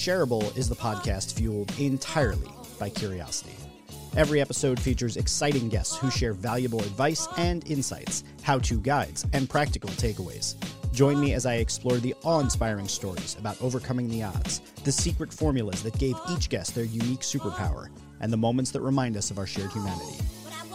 [0.00, 2.48] Shareable is the podcast fueled entirely
[2.78, 3.54] by curiosity.
[4.16, 9.46] Every episode features exciting guests who share valuable advice and insights, how to guides, and
[9.46, 10.54] practical takeaways.
[10.94, 15.30] Join me as I explore the awe inspiring stories about overcoming the odds, the secret
[15.34, 17.90] formulas that gave each guest their unique superpower,
[18.20, 20.16] and the moments that remind us of our shared humanity.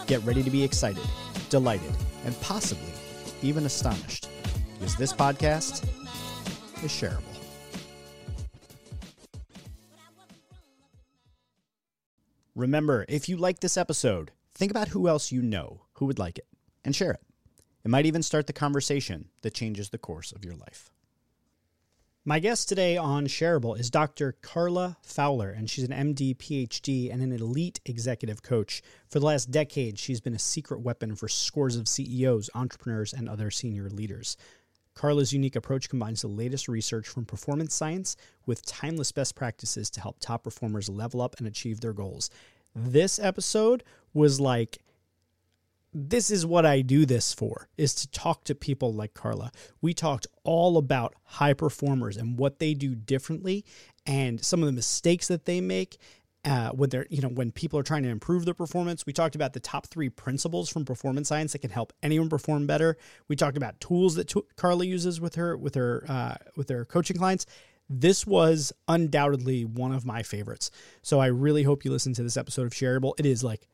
[0.05, 1.03] Get ready to be excited,
[1.49, 2.93] delighted, and possibly
[3.41, 4.29] even astonished,
[4.77, 5.83] because this podcast
[6.83, 7.34] is shareable.
[12.55, 16.37] Remember, if you like this episode, think about who else you know who would like
[16.37, 16.47] it
[16.85, 17.21] and share it.
[17.83, 20.89] It might even start the conversation that changes the course of your life.
[22.23, 24.37] My guest today on Shareable is Dr.
[24.41, 28.81] Carla Fowler, and she's an MD, PhD, and an elite executive coach.
[29.09, 33.27] For the last decade, she's been a secret weapon for scores of CEOs, entrepreneurs, and
[33.27, 34.37] other senior leaders.
[34.95, 38.15] Carla's unique approach combines the latest research from performance science
[38.45, 42.29] with timeless best practices to help top performers level up and achieve their goals.
[42.73, 44.79] This episode was like
[45.97, 49.51] this is what I do this for is to talk to people like Carla.
[49.81, 53.63] We talked all about high performers and what they do differently
[54.05, 55.97] and some of the mistakes that they make
[56.45, 59.05] uh, when they're you know when people are trying to improve their performance.
[59.05, 62.67] We talked about the top three principles from performance science that can help anyone perform
[62.67, 62.97] better.
[63.27, 64.41] We talked about tools that t-
[64.85, 67.45] uses with her with her uh, with her coaching clients.
[67.89, 70.71] This was undoubtedly one of my favorites.
[71.03, 73.13] So i really hope you listen to this episode of shareable.
[73.19, 73.67] It is like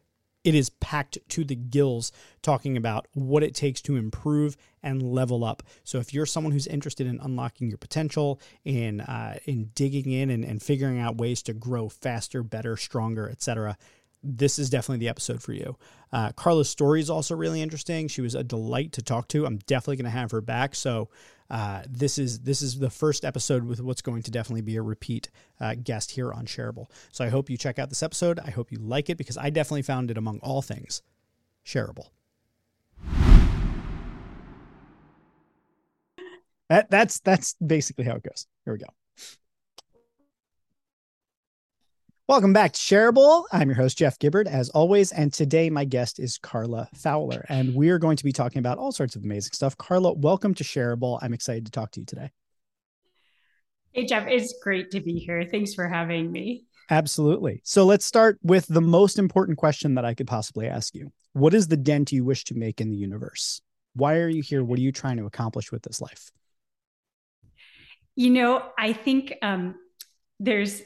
[0.44, 2.12] it is packed to the gills
[2.42, 5.62] talking about what it takes to improve and level up.
[5.84, 10.30] So if you're someone who's interested in unlocking your potential, in uh, in digging in
[10.30, 13.78] and, and figuring out ways to grow faster, better, stronger, etc.,
[14.24, 15.78] this is definitely the episode for you.
[16.12, 18.08] Uh, Carla's story is also really interesting.
[18.08, 19.46] She was a delight to talk to.
[19.46, 20.76] I'm definitely going to have her back.
[20.76, 21.10] So
[21.50, 24.82] uh, this is this is the first episode with what's going to definitely be a
[24.82, 25.30] repeat
[25.60, 26.88] uh, guest here on Shareable.
[27.12, 28.40] So I hope you check out this episode.
[28.40, 31.02] I hope you like it because I definitely found it among all things
[31.66, 32.10] shareable.
[36.70, 38.48] That that's that's basically how it goes.
[38.64, 38.86] Here we go.
[42.32, 43.44] Welcome back to Shareable.
[43.52, 45.12] I'm your host, Jeff Gibbard, as always.
[45.12, 48.94] And today, my guest is Carla Fowler, and we're going to be talking about all
[48.94, 49.78] sorts of amazing stuff.
[49.78, 51.20] Carla, welcome to Shareable.
[51.22, 52.32] I'm excited to talk to you today.
[53.92, 55.44] Hey, Jeff, it's great to be here.
[55.44, 56.64] Thanks for having me.
[56.90, 57.60] Absolutely.
[57.66, 61.54] So let's start with the most important question that I could possibly ask you What
[61.54, 63.62] is the dent you wish to make in the universe?
[63.94, 64.64] Why are you here?
[64.64, 66.32] What are you trying to accomplish with this life?
[68.16, 69.76] You know, I think um,
[70.40, 70.82] there's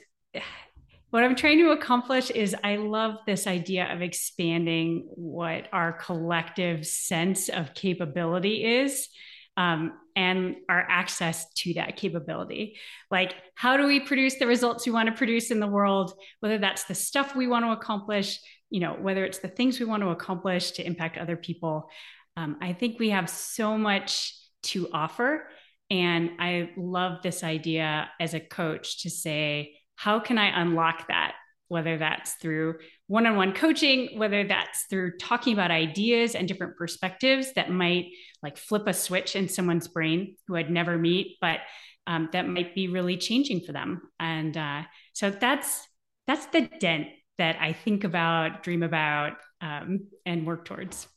[1.15, 6.85] what I'm trying to accomplish is I love this idea of expanding what our collective
[6.85, 9.07] sense of capability is
[9.55, 12.75] um, and our access to that capability.
[13.09, 16.11] Like, how do we produce the results we want to produce in the world?
[16.41, 18.37] Whether that's the stuff we want to accomplish,
[18.69, 21.89] you know, whether it's the things we want to accomplish to impact other people.
[22.35, 25.47] Um, I think we have so much to offer.
[25.89, 31.35] And I love this idea as a coach to say, how can I unlock that?
[31.67, 32.75] Whether that's through
[33.07, 38.05] one on one coaching, whether that's through talking about ideas and different perspectives that might
[38.43, 41.59] like flip a switch in someone's brain who I'd never meet, but
[42.05, 44.03] um, that might be really changing for them.
[44.19, 45.87] And uh, so that's
[46.27, 47.07] that's the dent
[47.37, 51.07] that I think about, dream about, um, and work towards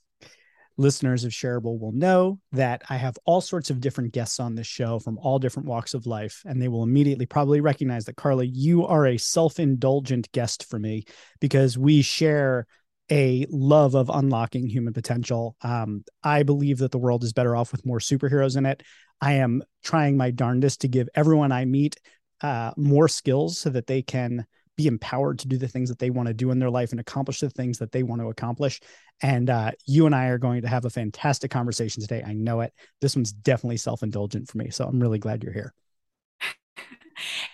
[0.79, 4.67] listeners of Shareable will know that I have all sorts of different guests on this
[4.67, 8.45] show from all different walks of life, and they will immediately probably recognize that, Carla,
[8.45, 11.05] you are a self indulgent guest for me
[11.41, 12.67] because we share
[13.11, 15.57] a love of unlocking human potential.
[15.63, 18.83] Um, I believe that the world is better off with more superheroes in it.
[19.21, 21.97] I am trying my darndest to give everyone I meet
[22.41, 24.47] uh, more skills so that they can
[24.79, 27.01] be empowered to do the things that they want to do in their life and
[27.01, 28.81] accomplish the things that they want to accomplish.
[29.21, 32.23] And uh, you and I are going to have a fantastic conversation today.
[32.25, 32.73] I know it.
[33.01, 34.71] This one's definitely self indulgent for me.
[34.71, 35.75] So I'm really glad you're here.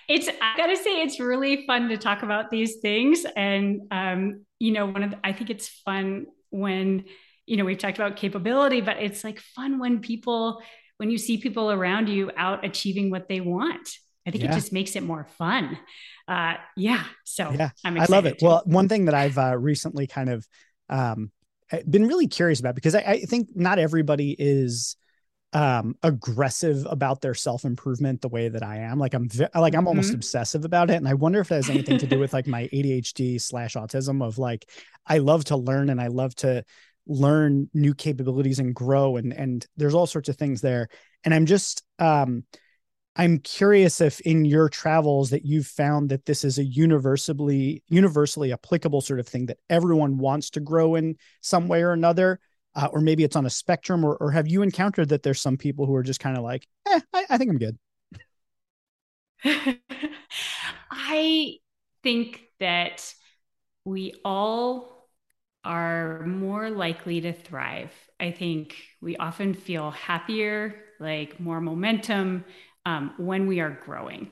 [0.06, 3.24] It's, I gotta say, it's really fun to talk about these things.
[3.34, 7.04] And, um, you know, one of the, I think it's fun when,
[7.46, 10.60] you know, we've talked about capability, but it's like fun when people,
[10.98, 13.88] when you see people around you out achieving what they want.
[14.26, 14.50] I think yeah.
[14.50, 15.78] it just makes it more fun.
[16.26, 17.04] Uh, yeah.
[17.24, 18.38] So yeah, i love it.
[18.38, 18.46] Too.
[18.46, 20.46] Well, one thing that I've uh, recently kind of
[20.88, 21.30] um,
[21.88, 24.96] been really curious about because I, I think not everybody is
[25.52, 28.98] um, aggressive about their self improvement the way that I am.
[28.98, 30.16] Like I'm like I'm almost mm-hmm.
[30.16, 32.64] obsessive about it, and I wonder if it has anything to do with like my
[32.72, 34.68] ADHD slash autism of like
[35.06, 36.64] I love to learn and I love to
[37.06, 40.88] learn new capabilities and grow and and there's all sorts of things there
[41.24, 42.44] and i'm just um
[43.16, 48.52] I'm curious if in your travels that you've found that this is a universally universally
[48.52, 52.40] applicable sort of thing that everyone wants to grow in some way or another,
[52.74, 55.56] uh, or maybe it's on a spectrum, or, or have you encountered that there's some
[55.56, 57.78] people who are just kind of like, eh, I, I think I'm good.
[60.90, 61.58] I
[62.02, 63.14] think that
[63.84, 65.08] we all
[65.64, 67.92] are more likely to thrive.
[68.18, 72.44] I think we often feel happier, like more momentum
[72.86, 74.30] um, when we are growing.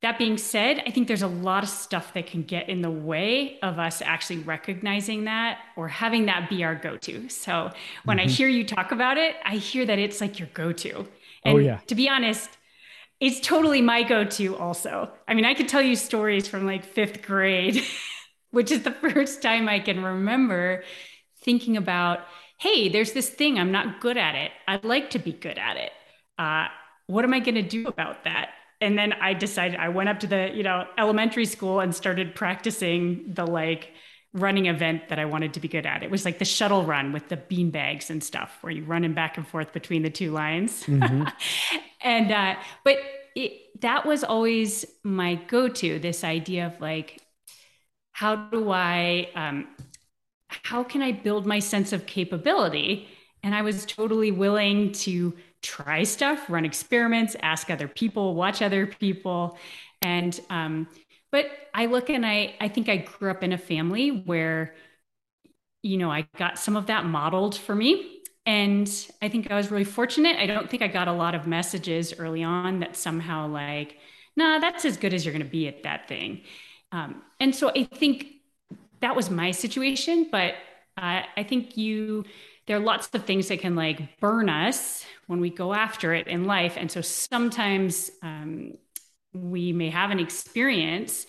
[0.00, 2.90] That being said, I think there's a lot of stuff that can get in the
[2.90, 7.28] way of us actually recognizing that or having that be our go to.
[7.28, 7.72] So
[8.04, 8.28] when mm-hmm.
[8.28, 10.92] I hear you talk about it, I hear that it's like your go to.
[10.98, 11.06] Oh,
[11.44, 11.80] and oh, yeah.
[11.88, 12.48] to be honest,
[13.20, 15.10] it's totally my go-to also.
[15.26, 17.82] I mean, I could tell you stories from like fifth grade,
[18.50, 20.84] which is the first time I can remember
[21.42, 22.20] thinking about,
[22.58, 24.52] hey, there's this thing, I'm not good at it.
[24.66, 25.92] I'd like to be good at it.
[26.38, 26.68] Uh,
[27.08, 28.50] what am I going to do about that?
[28.80, 32.36] And then I decided I went up to the, you know, elementary school and started
[32.36, 33.90] practicing the like
[34.32, 36.02] running event that I wanted to be good at.
[36.02, 39.02] It was like the shuttle run with the bean bags and stuff where you run
[39.02, 40.84] running back and forth between the two lines.
[40.84, 41.24] Mm-hmm.
[42.02, 42.98] and uh, but
[43.34, 45.98] it, that was always my go-to.
[45.98, 47.20] This idea of like,
[48.12, 49.68] how do I, um,
[50.48, 53.08] how can I build my sense of capability?
[53.42, 58.86] And I was totally willing to try stuff, run experiments, ask other people, watch other
[58.86, 59.58] people,
[60.02, 60.88] and um,
[61.30, 64.74] but I look and I I think I grew up in a family where
[65.82, 68.18] you know I got some of that modeled for me
[68.48, 68.90] and
[69.20, 70.38] I think I was really fortunate.
[70.38, 73.98] I don't think I got a lot of messages early on that somehow like,
[74.36, 76.40] nah, that's as good as you're going to be at that thing.
[76.90, 78.26] Um, and so I think
[79.00, 80.28] that was my situation.
[80.32, 80.54] But
[80.96, 82.24] uh, I think you,
[82.68, 86.28] there are lots of things that can like burn us when we go after it
[86.28, 86.74] in life.
[86.76, 88.74] And so sometimes um,
[89.32, 91.26] we may have an experience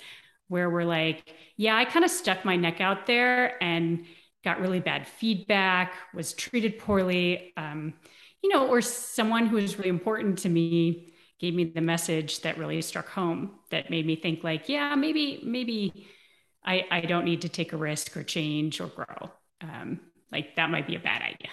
[0.49, 4.05] where we're like, yeah, I kind of stuck my neck out there and
[4.43, 7.93] got really bad feedback, was treated poorly, um,
[8.43, 12.57] you know, or someone who was really important to me gave me the message that
[12.57, 16.07] really struck home that made me think like, yeah, maybe, maybe
[16.65, 19.31] I, I don't need to take a risk or change or grow.
[19.61, 20.01] Um,
[20.31, 21.51] like that might be a bad idea.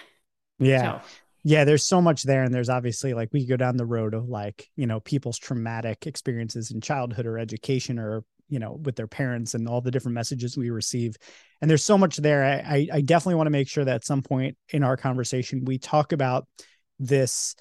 [0.59, 1.01] Yeah.
[1.01, 1.07] So,
[1.43, 2.43] yeah, there's so much there.
[2.43, 6.07] And there's obviously like we go down the road of like, you know, people's traumatic
[6.07, 10.15] experiences in childhood or education or you know with their parents and all the different
[10.15, 11.15] messages we receive
[11.61, 14.21] and there's so much there i i definitely want to make sure that at some
[14.21, 16.47] point in our conversation we talk about
[16.99, 17.55] this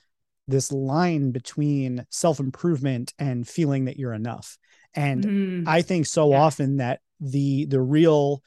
[0.49, 4.59] this line between self-improvement and feeling that you're enough
[4.95, 5.69] and mm-hmm.
[5.69, 6.41] i think so yeah.
[6.41, 8.43] often that the the real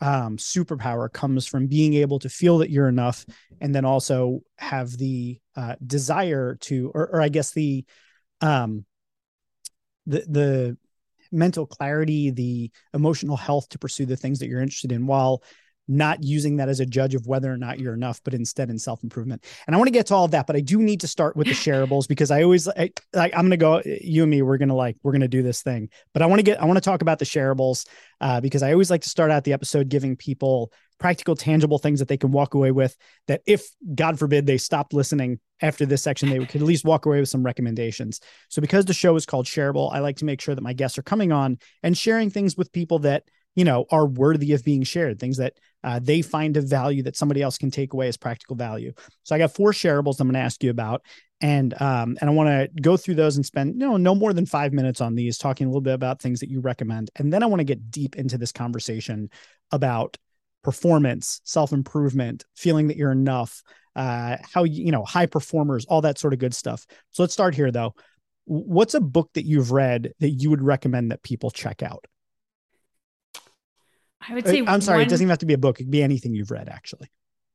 [0.00, 3.26] um, superpower comes from being able to feel that you're enough
[3.60, 7.84] and then also have the uh, desire to or, or i guess the
[8.40, 8.84] um
[10.06, 10.76] the the
[11.30, 15.42] mental clarity, the emotional health to pursue the things that you're interested in while
[15.88, 18.78] not using that as a judge of whether or not you're enough, but instead in
[18.78, 19.44] self improvement.
[19.66, 21.34] And I want to get to all of that, but I do need to start
[21.36, 23.82] with the shareables because I always I, I am going to go.
[23.84, 25.88] You and me, we're going to like we're going to do this thing.
[26.12, 27.86] But I want to get I want to talk about the shareables
[28.20, 32.00] uh, because I always like to start out the episode giving people practical, tangible things
[32.00, 32.96] that they can walk away with.
[33.28, 37.06] That if God forbid they stopped listening after this section, they could at least walk
[37.06, 38.20] away with some recommendations.
[38.48, 40.98] So because the show is called Shareable, I like to make sure that my guests
[40.98, 43.24] are coming on and sharing things with people that
[43.54, 47.16] you know are worthy of being shared things that uh, they find a value that
[47.16, 48.92] somebody else can take away as practical value.
[49.22, 51.02] So i got four shareables i'm going to ask you about
[51.40, 54.32] and um, and i want to go through those and spend you know no more
[54.32, 57.32] than five minutes on these talking a little bit about things that you recommend and
[57.32, 59.30] then i want to get deep into this conversation
[59.70, 60.16] about
[60.64, 63.62] performance self-improvement feeling that you're enough
[63.98, 66.86] uh, how you know high performers all that sort of good stuff.
[67.10, 67.94] So let's start here though.
[68.44, 72.04] What's a book that you've read that you would recommend that people check out
[74.26, 75.06] I would say I'm sorry, one...
[75.06, 75.80] it doesn't even have to be a book.
[75.80, 77.10] It could be anything you've read, actually.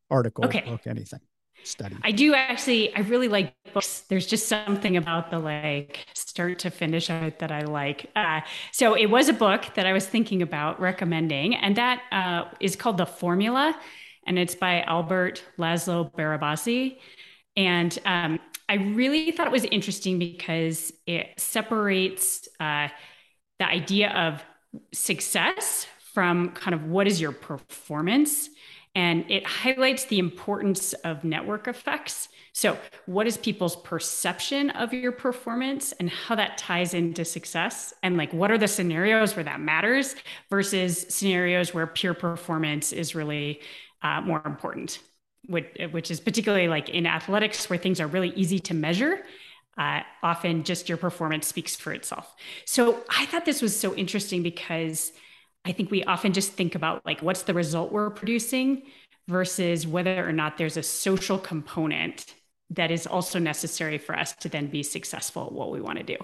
[0.09, 0.61] Article, okay.
[0.61, 1.19] book, anything.
[1.65, 1.95] Study.
[2.03, 4.01] I do actually, I really like books.
[4.09, 8.11] There's just something about the like start to finish out that I like.
[8.17, 8.41] Uh,
[8.73, 12.75] so it was a book that I was thinking about recommending, and that uh, is
[12.75, 13.79] called The Formula,
[14.27, 16.97] and it's by Albert Laszlo Barabasi.
[17.55, 22.89] And um, I really thought it was interesting because it separates uh,
[23.59, 24.43] the idea of
[24.91, 28.49] success from kind of what is your performance
[28.95, 32.29] and it highlights the importance of network effects.
[32.53, 32.77] So,
[33.07, 37.93] what is people's perception of your performance and how that ties into success?
[38.03, 40.15] And like, what are the scenarios where that matters
[40.49, 43.61] versus scenarios where pure performance is really
[44.03, 44.99] uh, more important,
[45.47, 49.23] which, which is particularly like in athletics where things are really easy to measure.
[49.77, 52.35] uh, often just your performance speaks for itself.
[52.65, 55.11] So I thought this was so interesting because
[55.65, 58.83] I think we often just think about like what's the result we're producing
[59.27, 62.33] versus whether or not there's a social component
[62.69, 66.03] that is also necessary for us to then be successful at what we want to
[66.03, 66.17] do.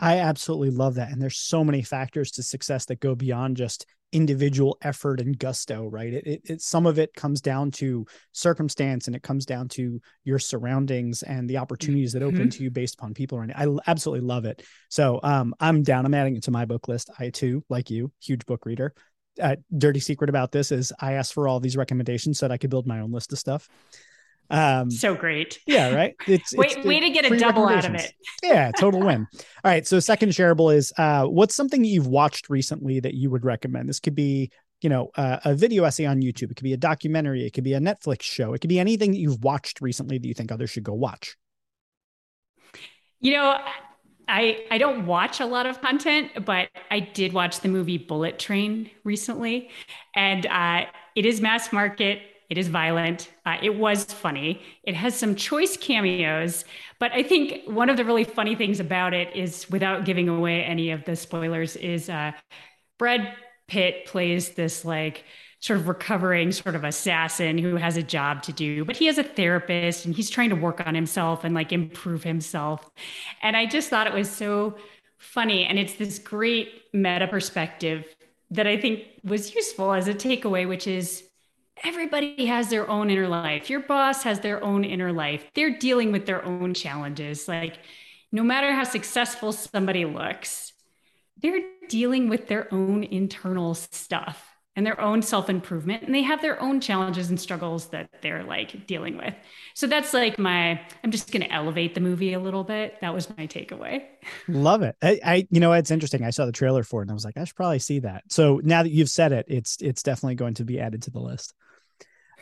[0.00, 1.10] I absolutely love that.
[1.10, 5.88] And there's so many factors to success that go beyond just individual effort and gusto,
[5.88, 6.12] right?
[6.12, 10.00] It, it, it, some of it comes down to circumstance and it comes down to
[10.24, 12.48] your surroundings and the opportunities that open mm-hmm.
[12.50, 13.54] to you based upon people around you.
[13.56, 14.62] I absolutely love it.
[14.88, 16.06] So um, I'm down.
[16.06, 17.10] I'm adding it to my book list.
[17.18, 18.94] I too, like you, huge book reader.
[19.40, 22.58] Uh, dirty secret about this is I asked for all these recommendations so that I
[22.58, 23.68] could build my own list of stuff.
[24.52, 25.58] Um, so great.
[25.66, 26.14] Yeah, right.
[26.26, 28.12] It's, way, it's way to get a double out of it.
[28.42, 29.26] yeah, total win.
[29.32, 29.86] All right.
[29.86, 33.88] So second shareable is uh, what's something that you've watched recently that you would recommend?
[33.88, 34.50] This could be,
[34.82, 36.50] you know, uh, a video essay on YouTube.
[36.50, 37.46] It could be a documentary.
[37.46, 38.52] It could be a Netflix show.
[38.52, 41.36] It could be anything that you've watched recently that you think others should go watch.
[43.20, 43.58] You know,
[44.28, 48.38] I I don't watch a lot of content, but I did watch the movie Bullet
[48.38, 49.70] Train recently,
[50.14, 52.20] and uh, it is mass market
[52.52, 53.30] it is violent.
[53.46, 54.60] Uh, it was funny.
[54.84, 56.66] It has some choice cameos,
[56.98, 60.62] but I think one of the really funny things about it is, without giving away
[60.62, 62.32] any of the spoilers, is uh,
[62.98, 63.32] Brad
[63.68, 65.24] Pitt plays this like
[65.60, 69.16] sort of recovering sort of assassin who has a job to do, but he has
[69.16, 72.90] a therapist and he's trying to work on himself and like improve himself.
[73.40, 74.76] And I just thought it was so
[75.16, 78.04] funny, and it's this great meta perspective
[78.50, 81.22] that I think was useful as a takeaway, which is
[81.82, 83.70] everybody has their own inner life.
[83.70, 85.44] Your boss has their own inner life.
[85.54, 87.48] They're dealing with their own challenges.
[87.48, 87.78] Like,
[88.30, 90.72] no matter how successful somebody looks,
[91.36, 96.02] they're dealing with their own internal stuff and their own self improvement.
[96.02, 99.34] And they have their own challenges and struggles that they're like dealing with.
[99.74, 103.00] So that's like my, I'm just going to elevate the movie a little bit.
[103.00, 104.04] That was my takeaway.
[104.48, 104.96] Love it.
[105.02, 106.24] I, I, you know, it's interesting.
[106.24, 108.24] I saw the trailer for it and I was like, I should probably see that.
[108.28, 111.20] So now that you've said it, it's, it's definitely going to be added to the
[111.20, 111.54] list.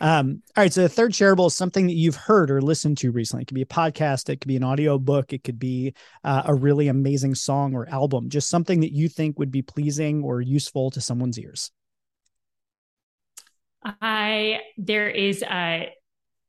[0.01, 0.73] Um, all right.
[0.73, 3.43] So the third shareable is something that you've heard or listened to recently.
[3.43, 5.95] It could be a podcast, it could be an audio book, it could be
[6.25, 10.23] uh, a really amazing song or album, just something that you think would be pleasing
[10.23, 11.71] or useful to someone's ears.
[13.85, 15.87] I there is uh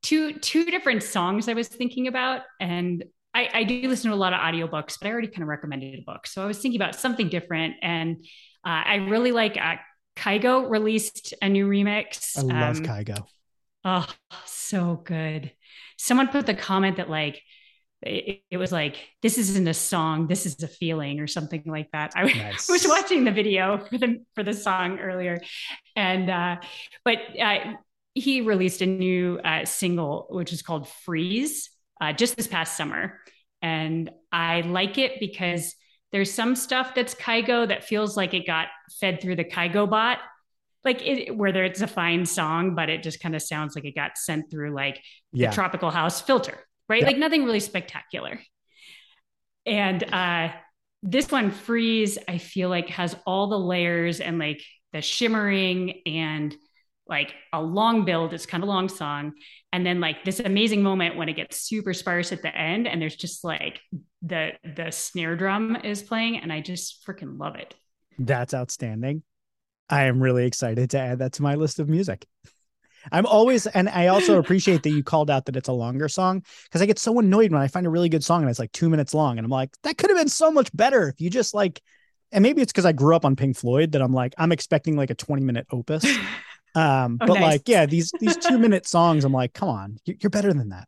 [0.03, 4.17] two two different songs I was thinking about, and I, I do listen to a
[4.17, 6.27] lot of audiobooks, but I already kind of recommended a book.
[6.27, 8.17] So I was thinking about something different, and
[8.65, 9.75] uh, I really like uh,
[10.17, 12.37] Kygo released a new remix.
[12.37, 13.25] I love um, Kygo.
[13.83, 14.07] Oh,
[14.45, 15.51] so good.
[15.97, 17.41] Someone put the comment that like
[18.01, 21.89] it, it, was like this isn't a song, this is a feeling or something like
[21.91, 22.13] that.
[22.15, 22.69] I nice.
[22.69, 25.39] was watching the video for the for the song earlier,
[25.95, 26.57] and uh,
[27.03, 27.73] but uh,
[28.13, 33.19] he released a new uh, single which is called Freeze uh, just this past summer,
[33.61, 35.75] and I like it because
[36.11, 38.67] there's some stuff that's Kygo that feels like it got
[38.99, 40.19] fed through the Kygo bot
[40.83, 43.95] like it, whether it's a fine song, but it just kind of sounds like it
[43.95, 45.49] got sent through like yeah.
[45.49, 46.57] the tropical house filter,
[46.89, 47.01] right?
[47.01, 47.07] Yeah.
[47.07, 48.39] Like nothing really spectacular.
[49.65, 50.49] And uh,
[51.03, 54.61] this one, Freeze, I feel like has all the layers and like
[54.93, 56.55] the shimmering and
[57.07, 58.33] like a long build.
[58.33, 59.33] It's kind of long song.
[59.73, 63.01] And then like this amazing moment when it gets super sparse at the end and
[63.01, 63.79] there's just like
[64.21, 67.75] the the snare drum is playing and I just freaking love it.
[68.17, 69.23] That's outstanding.
[69.89, 72.25] I am really excited to add that to my list of music.
[73.11, 76.43] I'm always, and I also appreciate that you called out that it's a longer song
[76.65, 78.71] because I get so annoyed when I find a really good song and it's like
[78.71, 79.37] two minutes long.
[79.37, 81.81] And I'm like, that could have been so much better if you just like,
[82.31, 84.95] and maybe it's because I grew up on Pink Floyd that I'm like, I'm expecting
[84.95, 86.05] like a 20 minute opus.
[86.73, 87.41] Um, oh, but nice.
[87.41, 90.87] like, yeah, these, these two minute songs, I'm like, come on, you're better than that.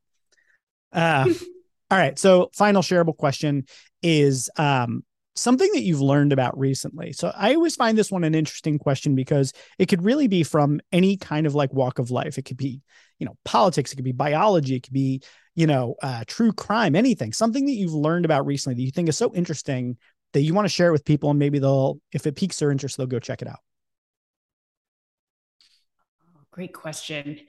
[0.93, 1.34] Uh,
[1.91, 2.17] all right.
[2.17, 3.65] So final shareable question
[4.01, 5.03] is, um,
[5.36, 7.12] something that you've learned about recently.
[7.13, 10.80] So I always find this one an interesting question because it could really be from
[10.92, 12.38] any kind of like walk of life.
[12.38, 12.82] It could be,
[13.20, 15.22] you know, politics, it could be biology, it could be,
[15.56, 19.10] you know, uh, true crime, anything, something that you've learned about recently that you think
[19.10, 19.98] is so interesting
[20.34, 22.72] that you want to share it with people and maybe they'll, if it piques their
[22.72, 23.60] interest, they'll go check it out.
[26.52, 27.40] Great question.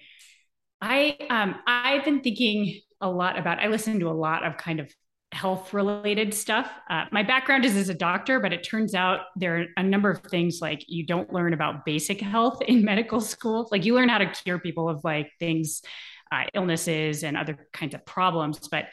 [0.80, 4.80] I um I've been thinking a lot about I listen to a lot of kind
[4.80, 4.90] of
[5.34, 6.70] health related stuff.
[6.88, 10.08] Uh, my background is as a doctor, but it turns out there are a number
[10.10, 13.68] of things like you don't learn about basic health in medical school.
[13.70, 15.82] Like you learn how to cure people of like things,
[16.30, 18.68] uh, illnesses, and other kinds of problems.
[18.68, 18.86] But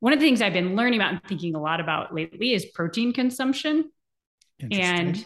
[0.00, 2.66] one of the things I've been learning about and thinking a lot about lately is
[2.74, 3.90] protein consumption.
[4.70, 5.24] And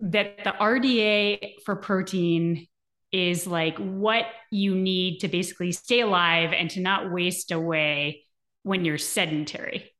[0.00, 2.66] that the RDA for protein
[3.12, 8.25] is like what you need to basically stay alive and to not waste away
[8.66, 9.92] when you're sedentary.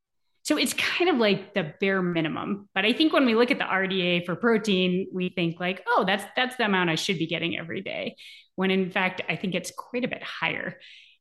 [0.43, 2.69] So it's kind of like the bare minimum.
[2.75, 6.05] But I think when we look at the RDA for protein, we think like, oh,
[6.05, 8.17] that's that's the amount I should be getting every day.
[8.57, 10.79] When in fact, I think it's quite a bit higher.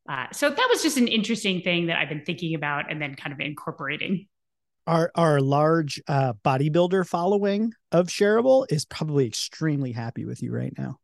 [0.10, 3.14] Uh, so that was just an interesting thing that I've been thinking about and then
[3.14, 4.28] kind of incorporating.
[4.88, 10.74] Our our large uh, bodybuilder following of Shareable is probably extremely happy with you right
[10.78, 11.00] now.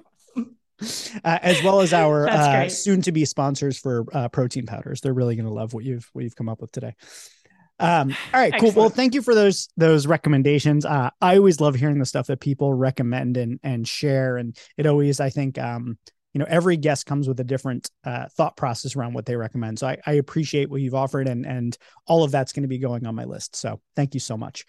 [1.24, 5.00] uh, as well as our uh, soon to be sponsors for uh, protein powders.
[5.00, 6.94] They're really going to love what you've what you've come up with today.
[7.78, 8.74] Um, all right, Excellent.
[8.74, 8.82] cool.
[8.82, 10.84] Well, thank you for those those recommendations.
[10.84, 14.86] Uh, I always love hearing the stuff that people recommend and and share, and it
[14.86, 15.98] always I think um,
[16.34, 19.78] you know every guest comes with a different uh, thought process around what they recommend.
[19.78, 22.78] So I, I appreciate what you've offered, and and all of that's going to be
[22.78, 23.56] going on my list.
[23.56, 24.66] So thank you so much.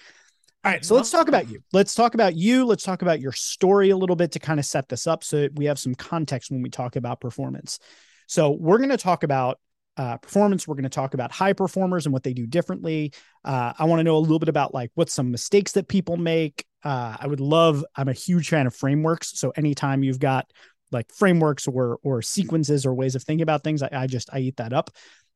[0.63, 1.63] All right, so let's talk about you.
[1.73, 2.65] Let's talk about you.
[2.65, 5.49] Let's talk about your story a little bit to kind of set this up so
[5.55, 7.79] we have some context when we talk about performance.
[8.27, 9.59] So, we're going to talk about
[9.97, 10.67] uh, performance.
[10.67, 13.11] We're going to talk about high performers and what they do differently.
[13.43, 16.17] Uh, I want to know a little bit about like what's some mistakes that people
[16.17, 16.63] make.
[16.83, 17.83] Uh, I would love.
[17.95, 19.39] I'm a huge fan of frameworks.
[19.39, 20.51] So anytime you've got
[20.91, 24.39] like frameworks or or sequences or ways of thinking about things, I, I just I
[24.39, 24.91] eat that up.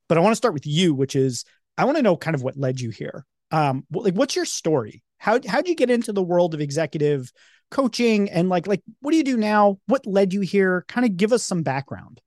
[0.08, 1.46] But I want to start with you, which is
[1.80, 3.26] I want to know kind of what led you here.
[3.50, 5.02] Um, like what's your story?
[5.18, 7.32] How how'd you get into the world of executive
[7.72, 9.80] coaching and like like what do you do now?
[9.88, 10.86] What led you here?
[10.88, 12.22] Kind of give us some background.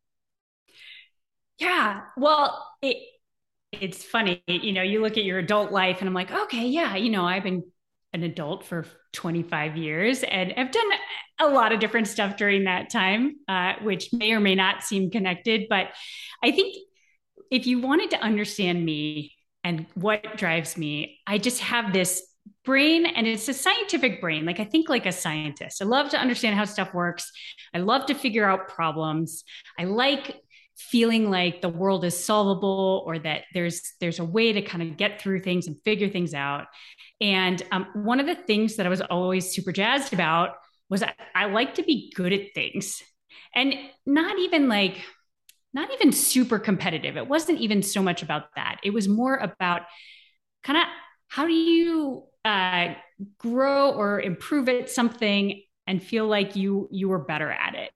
[1.59, 2.03] Yeah.
[2.17, 2.97] Well, it
[3.73, 6.97] it's funny, you know, you look at your adult life and I'm like, okay, yeah,
[6.97, 7.65] you know, I've been
[8.15, 10.91] an adult for 25 years and I've done
[11.39, 15.11] a lot of different stuff during that time, uh, which may or may not seem
[15.11, 15.67] connected.
[15.69, 15.89] But
[16.43, 16.77] I think
[17.51, 22.23] if you wanted to understand me and what drives me, I just have this
[22.69, 25.83] brain and it's a scientific brain like i think like a scientist.
[25.83, 27.31] I love to understand how stuff works.
[27.75, 29.45] I love to figure out problems.
[29.79, 30.41] I like
[30.77, 34.97] feeling like the world is solvable or that there's there's a way to kind of
[34.97, 36.67] get through things and figure things out.
[37.21, 40.51] And um, one of the things that i was always super jazzed about
[40.89, 43.03] was I, I like to be good at things
[43.55, 43.75] and
[44.07, 45.03] not even like
[45.75, 47.17] not even super competitive.
[47.17, 48.77] It wasn't even so much about that.
[48.83, 49.83] It was more about
[50.65, 50.85] kind of
[51.29, 52.95] how do you uh,
[53.39, 57.91] grow or improve at something and feel like you you were better at it.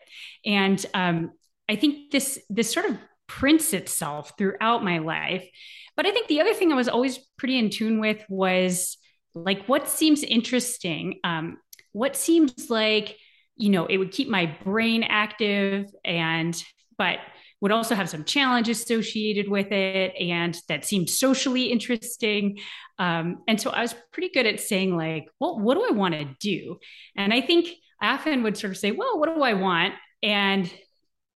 [0.44, 1.32] And um,
[1.68, 5.48] i think this this sort of prints itself throughout my life.
[5.96, 8.98] But i think the other thing i was always pretty in tune with was
[9.34, 11.58] like what seems interesting um,
[11.92, 13.16] what seems like
[13.56, 16.62] you know it would keep my brain active and
[16.98, 17.18] but
[17.62, 22.58] would also have some challenges associated with it and that seemed socially interesting.
[22.98, 26.14] Um, and so i was pretty good at saying like well what do i want
[26.14, 26.78] to do?
[27.16, 27.68] And i think
[28.00, 29.94] i often would sort of say well what do i want?
[30.22, 30.70] And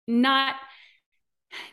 [0.07, 0.55] not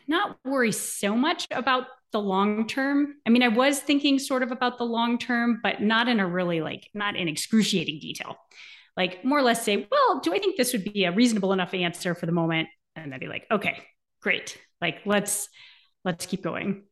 [0.07, 3.15] not worry so much about the long term.
[3.25, 6.27] I mean i was thinking sort of about the long term but not in a
[6.27, 8.37] really like not in excruciating detail.
[8.95, 11.73] Like more or less say well do i think this would be a reasonable enough
[11.73, 12.69] answer for the moment?
[12.95, 13.83] And then be like okay
[14.23, 14.57] great.
[14.81, 15.49] Like let's
[16.03, 16.83] let's keep going.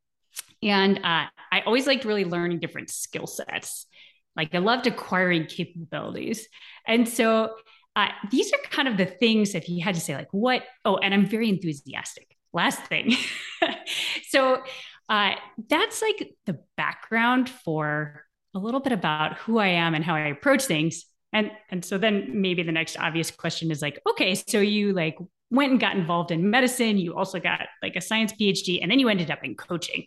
[0.61, 3.87] And uh, i always liked really learning different skill sets.
[4.35, 6.47] Like i loved acquiring capabilities.
[6.85, 7.55] And so
[7.95, 10.97] uh, these are kind of the things if you had to say like what oh
[10.97, 12.27] and i'm very enthusiastic.
[12.53, 13.15] Last thing.
[14.29, 14.63] So
[15.09, 15.31] uh,
[15.69, 18.23] that's like the background for
[18.55, 21.05] a little bit about who i am and how i approach things.
[21.33, 25.17] And and so then maybe the next obvious question is like okay so you like
[25.51, 26.97] went and got involved in medicine.
[26.97, 30.05] You also got like a science PhD, and then you ended up in coaching.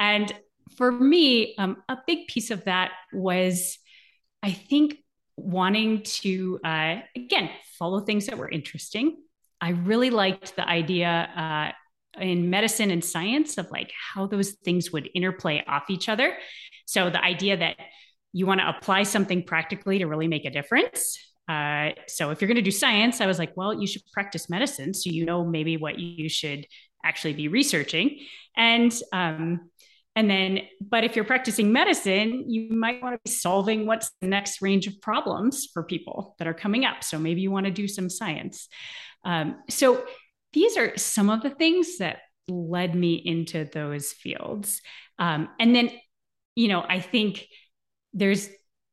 [0.00, 0.32] And
[0.76, 3.78] for me, um, a big piece of that was,
[4.42, 4.96] I think,
[5.36, 9.18] wanting to, uh, again, follow things that were interesting.
[9.60, 14.90] I really liked the idea uh, in medicine and science of like how those things
[14.90, 16.36] would interplay off each other.
[16.86, 17.76] So the idea that
[18.32, 22.48] you want to apply something practically to really make a difference uh, so if you're
[22.48, 25.44] going to do science, I was like, well, you should practice medicine, so you know
[25.44, 26.66] maybe what you should
[27.04, 28.20] actually be researching,
[28.56, 29.70] and um,
[30.14, 34.26] and then, but if you're practicing medicine, you might want to be solving what's the
[34.26, 37.02] next range of problems for people that are coming up.
[37.02, 38.68] So maybe you want to do some science.
[39.24, 40.04] Um, so
[40.52, 44.82] these are some of the things that led me into those fields.
[45.18, 45.90] Um, and then,
[46.56, 47.46] you know, I think
[48.12, 48.50] there's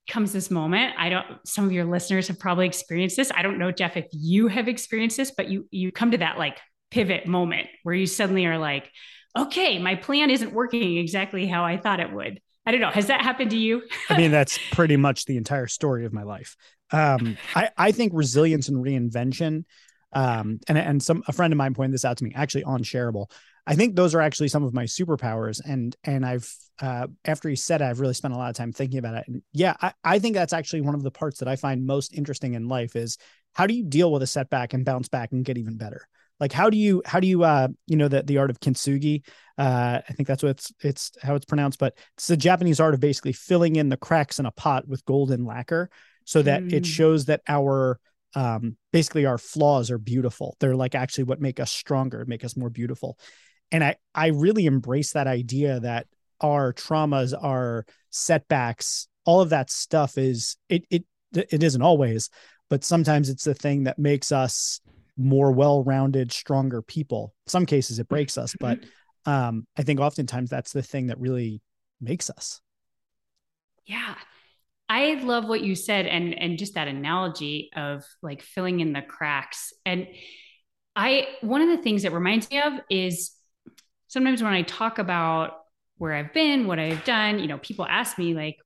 [0.10, 3.32] comes this moment i don't some of your listeners have probably experienced this.
[3.34, 6.38] I don't know jeff if you have experienced this but you you come to that
[6.38, 6.58] like
[6.92, 8.92] pivot moment where you suddenly are like
[9.38, 12.42] okay my plan isn't working exactly how i thought it would.
[12.66, 12.92] I don't know.
[12.92, 13.82] Has that happened to you?
[14.10, 16.56] I mean that's pretty much the entire story of my life.
[16.92, 19.64] Um, I, I think resilience and reinvention
[20.12, 22.84] Um, and and some a friend of mine pointed this out to me actually on
[22.84, 23.32] Shareable.
[23.68, 25.62] I think those are actually some of my superpowers.
[25.64, 28.72] And and I've uh, after he said it, I've really spent a lot of time
[28.72, 29.26] thinking about it.
[29.28, 32.14] And yeah, I, I think that's actually one of the parts that I find most
[32.14, 33.18] interesting in life is
[33.54, 36.08] how do you deal with a setback and bounce back and get even better?
[36.40, 39.24] Like how do you how do you uh you know the the art of kintsugi?
[39.58, 42.94] Uh, I think that's what it's it's how it's pronounced, but it's the Japanese art
[42.94, 45.90] of basically filling in the cracks in a pot with golden lacquer
[46.24, 46.72] so that mm.
[46.72, 48.00] it shows that our
[48.36, 50.56] um basically our flaws are beautiful.
[50.60, 53.18] They're like actually what make us stronger, make us more beautiful.
[53.72, 56.08] And I I really embrace that idea that
[56.42, 62.30] our traumas, our setbacks, all of that stuff is it it it isn't always,
[62.70, 64.82] but sometimes it's the thing that makes us
[65.18, 67.34] more well-rounded, stronger people.
[67.46, 68.80] some cases it breaks us, but
[69.26, 71.62] um, I think oftentimes that's the thing that really
[72.00, 72.62] makes us.
[73.86, 74.16] Yeah.
[74.88, 79.02] I love what you said and and just that analogy of like filling in the
[79.02, 79.72] cracks.
[79.86, 80.08] And
[80.96, 83.32] I one of the things that reminds me of is
[84.10, 85.54] sometimes when I talk about
[85.98, 88.58] where I've been, what I've done, you know, people ask me like,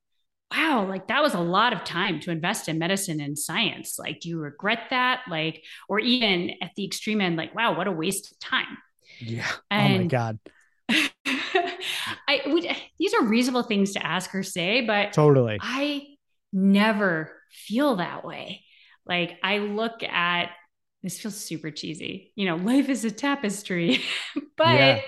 [0.52, 3.98] wow, like that was a lot of time to invest in medicine and science.
[4.00, 5.22] Like, do you regret that?
[5.30, 8.78] Like, or even at the extreme end, like, wow, what a waste of time.
[9.20, 9.50] Yeah.
[9.70, 10.40] And oh my God.
[12.28, 12.68] I would,
[13.00, 15.58] these are reasonable things to ask or say, but totally.
[15.62, 16.08] I
[16.52, 18.64] never feel that way.
[19.06, 20.52] Like, I look at
[21.04, 22.32] this feels super cheesy.
[22.36, 24.02] You know, life is a tapestry,
[24.58, 25.02] but yeah.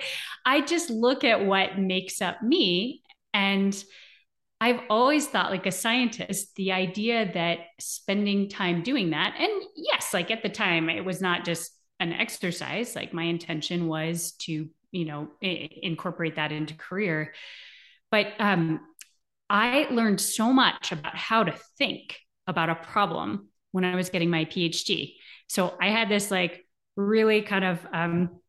[0.45, 3.01] I just look at what makes up me
[3.33, 3.83] and
[4.61, 10.13] I've always thought, like a scientist, the idea that spending time doing that, and yes,
[10.13, 12.95] like at the time, it was not just an exercise.
[12.95, 17.33] Like my intention was to, you know, I- incorporate that into career.
[18.11, 18.79] But um,
[19.49, 24.29] I learned so much about how to think about a problem when I was getting
[24.29, 25.15] my PhD.
[25.47, 28.39] So I had this like really kind of um,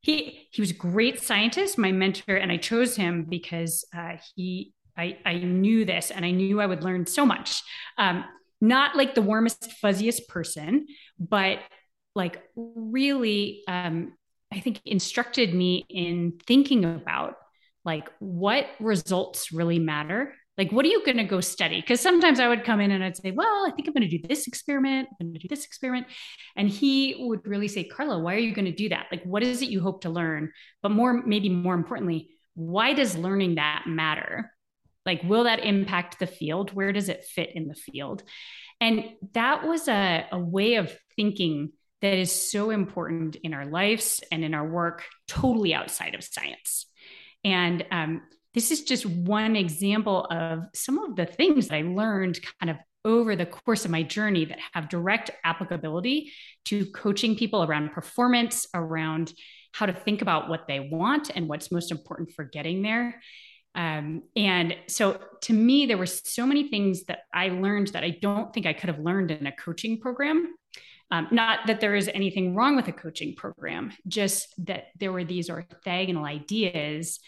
[0.00, 4.72] he he was a great scientist, my mentor, and I chose him because uh, he
[4.96, 7.62] I, I knew this and I knew I would learn so much.
[7.98, 8.24] Um,
[8.60, 10.86] not like the warmest, fuzziest person,
[11.18, 11.58] but
[12.14, 14.14] like really, um,
[14.52, 17.36] I think instructed me in thinking about
[17.84, 20.34] like what results really matter.
[20.58, 21.80] Like, what are you going to go study?
[21.80, 24.18] Because sometimes I would come in and I'd say, well, I think I'm going to
[24.18, 25.08] do this experiment.
[25.20, 26.06] I'm going to do this experiment.
[26.56, 29.06] And he would really say, Carla, why are you going to do that?
[29.10, 30.52] Like, what is it you hope to learn?
[30.82, 34.50] But more, maybe more importantly, why does learning that matter?
[35.04, 36.72] Like, will that impact the field?
[36.72, 38.22] Where does it fit in the field?
[38.80, 44.22] And that was a, a way of thinking that is so important in our lives
[44.32, 46.86] and in our work, totally outside of science.
[47.44, 48.22] And um,
[48.56, 52.78] this is just one example of some of the things that I learned kind of
[53.04, 56.32] over the course of my journey that have direct applicability
[56.64, 59.34] to coaching people around performance, around
[59.72, 63.20] how to think about what they want and what's most important for getting there.
[63.74, 68.18] Um, and so to me, there were so many things that I learned that I
[68.22, 70.54] don't think I could have learned in a coaching program.
[71.10, 75.24] Um, not that there is anything wrong with a coaching program, just that there were
[75.24, 77.20] these orthogonal ideas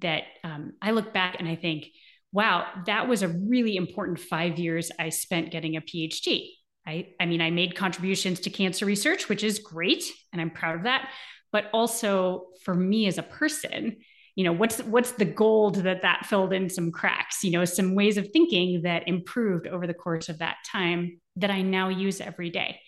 [0.00, 1.86] that um, I look back and I think,
[2.32, 6.48] wow, that was a really important five years I spent getting a PhD.
[6.86, 10.76] I, I mean, I made contributions to cancer research, which is great, and I'm proud
[10.76, 11.10] of that.
[11.52, 13.96] But also for me as a person,
[14.34, 17.94] you know what's what's the gold that that filled in some cracks you know some
[17.94, 22.20] ways of thinking that improved over the course of that time that i now use
[22.20, 22.80] every day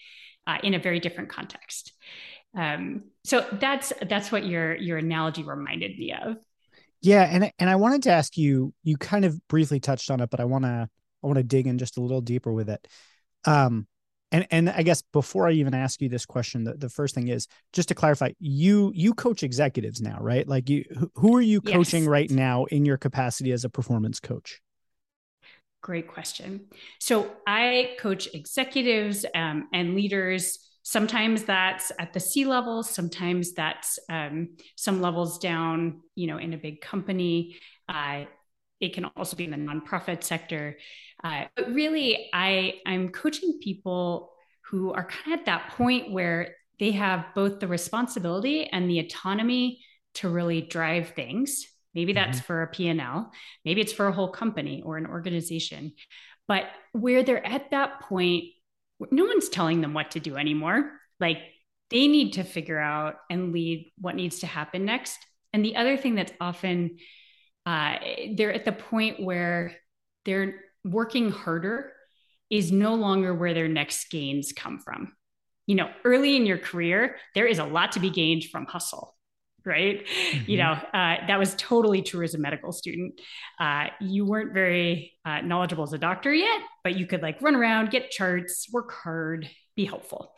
[0.47, 1.93] uh, in a very different context
[2.57, 6.37] um, so that's that's what your your analogy reminded me of
[7.05, 10.31] yeah and and i wanted to ask you you kind of briefly touched on it
[10.31, 10.89] but i want to
[11.23, 12.87] i want to dig in just a little deeper with it
[13.45, 13.87] um
[14.35, 17.29] and and I guess before I even ask you this question, the, the first thing
[17.29, 20.47] is just to clarify, you you coach executives now, right?
[20.47, 22.09] Like you who are you coaching yes.
[22.09, 24.61] right now in your capacity as a performance coach?
[25.83, 26.67] Great question.
[26.99, 30.59] So I coach executives um, and leaders.
[30.87, 32.83] Sometimes that's at the C-level.
[32.83, 37.57] Sometimes that's um, some levels down, you know, in a big company.
[37.89, 38.25] Uh,
[38.81, 40.77] it can also be in the nonprofit sector.
[41.23, 44.33] Uh, but really, I I'm coaching people
[44.67, 48.99] who are kind of at that point where they have both the responsibility and the
[48.99, 49.81] autonomy
[50.15, 51.67] to really drive things.
[51.95, 52.47] Maybe that's mm-hmm.
[52.47, 53.31] for a P&L,
[53.65, 55.93] maybe it's for a whole company or an organization.
[56.47, 58.45] But where they're at that point,
[59.11, 60.91] no one's telling them what to do anymore.
[61.21, 61.39] Like
[61.91, 65.19] they need to figure out and lead what needs to happen next.
[65.53, 66.99] And the other thing that's often
[67.67, 67.97] uh,
[68.37, 69.73] they're at the point where
[70.25, 71.93] they're working harder
[72.51, 75.13] is no longer where their next gains come from.
[75.67, 79.14] you know, early in your career, there is a lot to be gained from hustle
[79.67, 80.05] right?
[80.07, 80.51] Mm-hmm.
[80.51, 83.21] You know, uh, that was totally true as a medical student.
[83.59, 87.57] Uh, you weren't very uh, knowledgeable as a doctor yet, but you could like run
[87.57, 90.33] around, get charts, work hard, be helpful.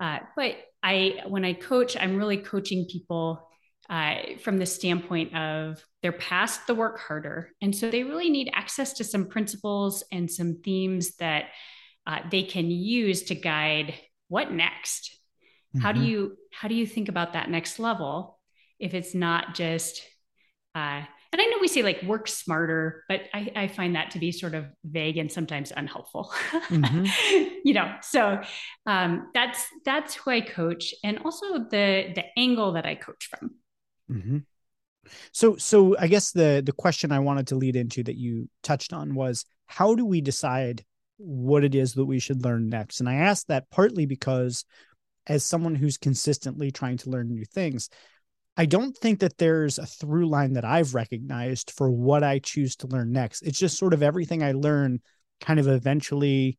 [0.00, 3.48] Uh, but I, when I coach, I'm really coaching people
[3.88, 8.50] uh, from the standpoint of they're past the work harder, and so they really need
[8.54, 11.46] access to some principles and some themes that
[12.06, 13.94] uh, they can use to guide
[14.28, 15.16] what next.
[15.74, 15.82] Mm-hmm.
[15.82, 16.08] How do mm-hmm.
[16.08, 18.38] you how do you think about that next level?
[18.78, 20.02] If it's not just
[20.74, 21.02] uh,
[21.34, 24.30] and I know we say like work smarter, but I, I, find that to be
[24.30, 26.32] sort of vague and sometimes unhelpful.
[26.68, 27.46] Mm-hmm.
[27.64, 28.40] you know, so
[28.86, 33.50] um, that's that's who I coach, and also the the angle that I coach from.
[34.08, 34.38] Mm-hmm.
[35.32, 38.92] So, so I guess the the question I wanted to lead into that you touched
[38.92, 40.84] on was how do we decide
[41.16, 43.00] what it is that we should learn next?
[43.00, 44.64] And I asked that partly because,
[45.26, 47.90] as someone who's consistently trying to learn new things,
[48.56, 52.76] I don't think that there's a through line that I've recognized for what I choose
[52.76, 53.42] to learn next.
[53.42, 55.00] It's just sort of everything I learn
[55.40, 56.56] kind of eventually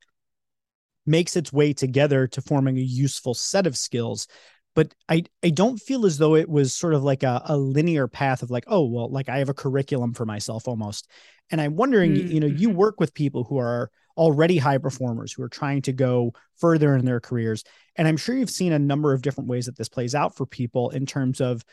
[1.06, 4.28] makes its way together to forming a useful set of skills.
[4.74, 8.10] But I, I don't feel as though it was sort of like a, a linear
[8.10, 11.08] path of like, oh, well, like I have a curriculum for myself almost.
[11.50, 12.28] And I'm wondering, mm-hmm.
[12.28, 15.94] you know, you work with people who are already high performers who are trying to
[15.94, 17.64] go further in their careers.
[17.96, 20.46] And I'm sure you've seen a number of different ways that this plays out for
[20.46, 21.64] people in terms of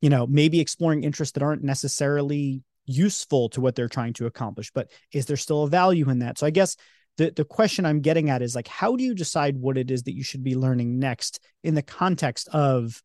[0.00, 4.70] you know, maybe exploring interests that aren't necessarily useful to what they're trying to accomplish,
[4.72, 6.38] but is there still a value in that?
[6.38, 6.76] So I guess
[7.16, 10.04] the the question I'm getting at is like, how do you decide what it is
[10.04, 13.02] that you should be learning next in the context of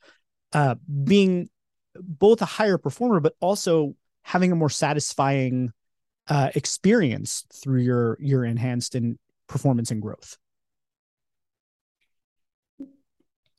[0.53, 1.49] uh, being
[1.99, 5.71] both a higher performer, but also having a more satisfying
[6.27, 10.38] uh, experience through your your enhanced in performance and growth?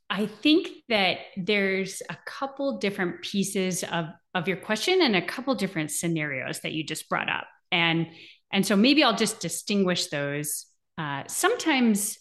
[0.09, 5.55] I think that there's a couple different pieces of, of your question and a couple
[5.55, 7.47] different scenarios that you just brought up.
[7.73, 8.07] And,
[8.53, 10.67] and so maybe I'll just distinguish those.
[10.97, 12.19] Uh, sometimes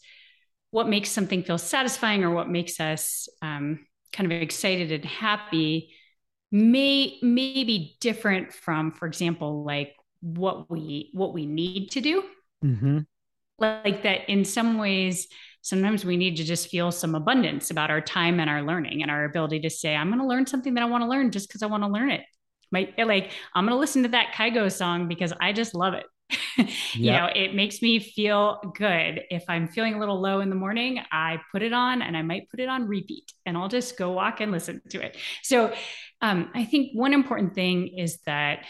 [0.72, 5.94] what makes something feel satisfying or what makes us um, kind of excited and happy
[6.52, 9.94] may may be different from, for example, like
[10.26, 12.24] what we what we need to do.
[12.64, 13.00] Mm-hmm.
[13.60, 15.28] Like that in some ways
[15.66, 19.10] sometimes we need to just feel some abundance about our time and our learning and
[19.10, 21.50] our ability to say, I'm going to learn something that I want to learn just
[21.50, 22.22] because I want to learn it.
[22.72, 26.06] My, like, I'm going to listen to that Kygo song because I just love it.
[26.94, 29.24] you know, it makes me feel good.
[29.32, 32.22] If I'm feeling a little low in the morning, I put it on and I
[32.22, 35.18] might put it on repeat and I'll just go walk and listen to it.
[35.42, 35.74] So,
[36.22, 38.66] um, I think one important thing is that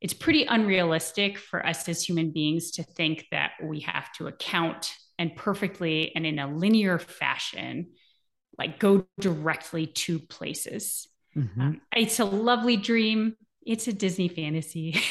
[0.00, 4.92] it's pretty unrealistic for us as human beings to think that we have to account
[5.18, 7.88] and perfectly and in a linear fashion
[8.56, 11.06] like go directly to places.
[11.36, 11.60] Mm-hmm.
[11.60, 13.36] um, it's a lovely dream.
[13.64, 15.00] It's a disney fantasy.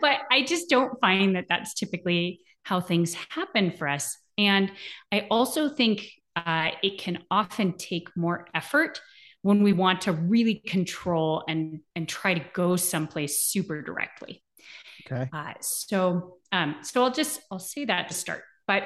[0.00, 4.16] But i just don't find that that's typically how things happen for us.
[4.38, 4.72] And
[5.12, 9.00] i also think uh, it can often take more effort
[9.42, 14.42] when we want to really control and and try to go someplace super directly.
[15.06, 15.28] Okay.
[15.32, 18.42] Uh, so um, so i'll just i'll say that to start.
[18.66, 18.84] But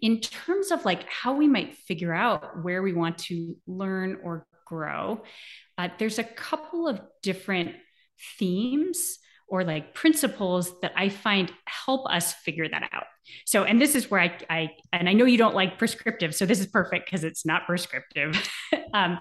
[0.00, 4.46] in terms of like how we might figure out where we want to learn or
[4.64, 5.22] grow,
[5.78, 7.74] uh, there's a couple of different
[8.38, 13.06] themes or like principles that I find help us figure that out.
[13.44, 16.46] So, and this is where I, I and I know you don't like prescriptive, so
[16.46, 18.34] this is perfect because it's not prescriptive.
[18.94, 19.18] um,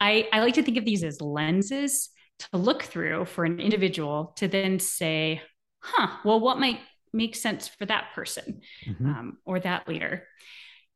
[0.00, 4.34] I, I like to think of these as lenses to look through for an individual
[4.36, 5.40] to then say,
[5.80, 6.80] huh, well, what might
[7.12, 9.06] make sense for that person mm-hmm.
[9.06, 10.26] um, or that leader.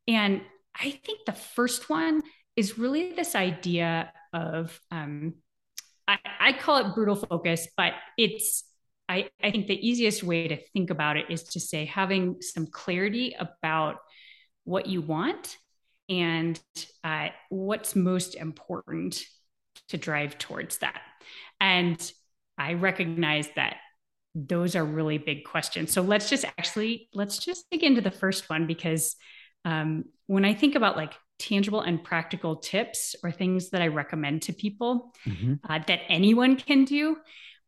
[0.07, 0.41] And
[0.75, 2.21] I think the first one
[2.55, 5.35] is really this idea of, um,
[6.07, 8.63] I, I call it brutal focus, but it's,
[9.09, 12.67] I, I think the easiest way to think about it is to say having some
[12.67, 13.97] clarity about
[14.65, 15.57] what you want
[16.07, 16.59] and
[17.03, 19.23] uh, what's most important
[19.89, 21.01] to drive towards that.
[21.59, 21.99] And
[22.57, 23.77] I recognize that
[24.35, 25.91] those are really big questions.
[25.91, 29.15] So let's just actually let's just dig into the first one because
[29.65, 34.43] um, when I think about like tangible and practical tips or things that I recommend
[34.43, 35.53] to people mm-hmm.
[35.67, 37.17] uh, that anyone can do,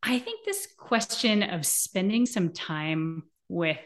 [0.04, 3.78] I think this question of spending some time with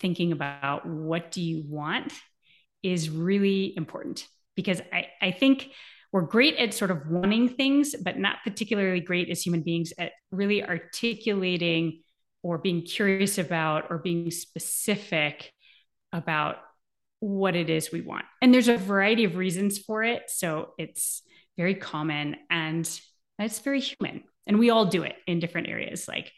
[0.00, 2.12] thinking about what do you want
[2.82, 5.68] is really important because I, I think
[6.12, 10.12] we're great at sort of wanting things, but not particularly great as human beings at
[10.30, 12.02] really articulating
[12.42, 15.52] or being curious about or being specific
[16.12, 16.56] about
[17.20, 18.24] what it is we want.
[18.40, 20.30] And there's a variety of reasons for it.
[20.30, 21.22] So it's
[21.56, 22.88] very common and
[23.38, 24.24] it's very human.
[24.46, 26.06] And we all do it in different areas.
[26.06, 26.32] Like,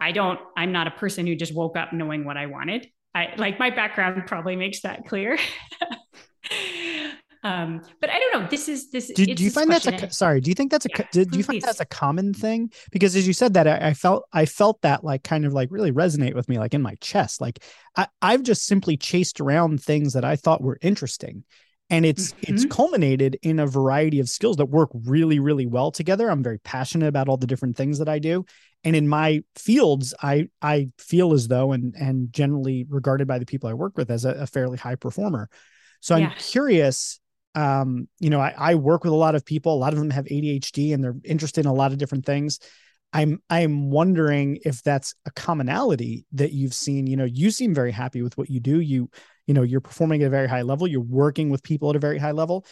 [0.00, 2.88] I don't, I'm not a person who just woke up knowing what I wanted.
[3.14, 5.38] I like my background probably makes that clear.
[7.42, 8.48] um, but I don't know.
[8.48, 9.10] This is this.
[9.12, 10.40] Do, do you find that's a sorry?
[10.40, 12.70] Do you think that's a yeah, do, do, you find that's a common thing?
[12.92, 15.70] Because as you said that, I, I, felt I felt that like kind of like
[15.72, 17.40] really resonate with me, like in my chest.
[17.40, 17.64] Like
[17.96, 21.44] I, I've just simply chased around things that I thought were interesting,
[21.90, 22.54] and it's mm-hmm.
[22.54, 26.30] it's culminated in a variety of skills that work really really well together.
[26.30, 28.44] I'm very passionate about all the different things that I do,
[28.84, 33.46] and in my fields, I I feel as though and and generally regarded by the
[33.46, 35.48] people I work with as a, a fairly high performer.
[36.00, 37.20] So I'm curious
[37.54, 39.74] um, you know, I, I work with a lot of people.
[39.74, 42.60] A lot of them have ADHD and they're interested in a lot of different things.
[43.12, 47.06] I'm I'm wondering if that's a commonality that you've seen.
[47.06, 48.80] You know, you seem very happy with what you do.
[48.80, 49.10] You,
[49.48, 50.86] you know, you're performing at a very high level.
[50.86, 52.64] You're working with people at a very high level.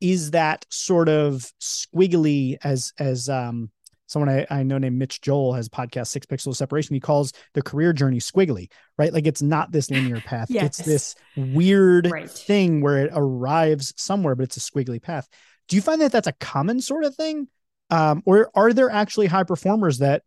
[0.00, 3.70] Is that sort of squiggly as as um
[4.06, 6.94] someone I, I know named Mitch Joel has podcast Six Pixels Separation.
[6.94, 8.68] He calls the career journey squiggly,
[8.98, 9.12] right?
[9.12, 10.48] Like it's not this linear path.
[10.50, 10.66] yes.
[10.66, 12.30] It's this weird right.
[12.30, 15.26] thing where it arrives somewhere, but it's a squiggly path.
[15.68, 17.48] Do you find that that's a common sort of thing?
[17.90, 20.22] Um, or are there actually high performers that,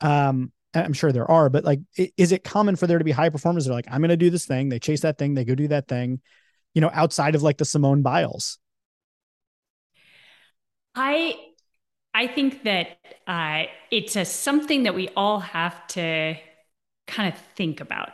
[0.00, 1.80] um, I'm sure there are, but like,
[2.16, 3.66] is it common for there to be high performers?
[3.66, 4.68] They're like, I'm going to do this thing.
[4.68, 5.34] They chase that thing.
[5.34, 6.20] They go do that thing,
[6.74, 8.58] you know, outside of like the Simone Biles.
[10.94, 11.36] I
[12.14, 16.36] I think that uh, it's a something that we all have to
[17.06, 18.10] kind of think about.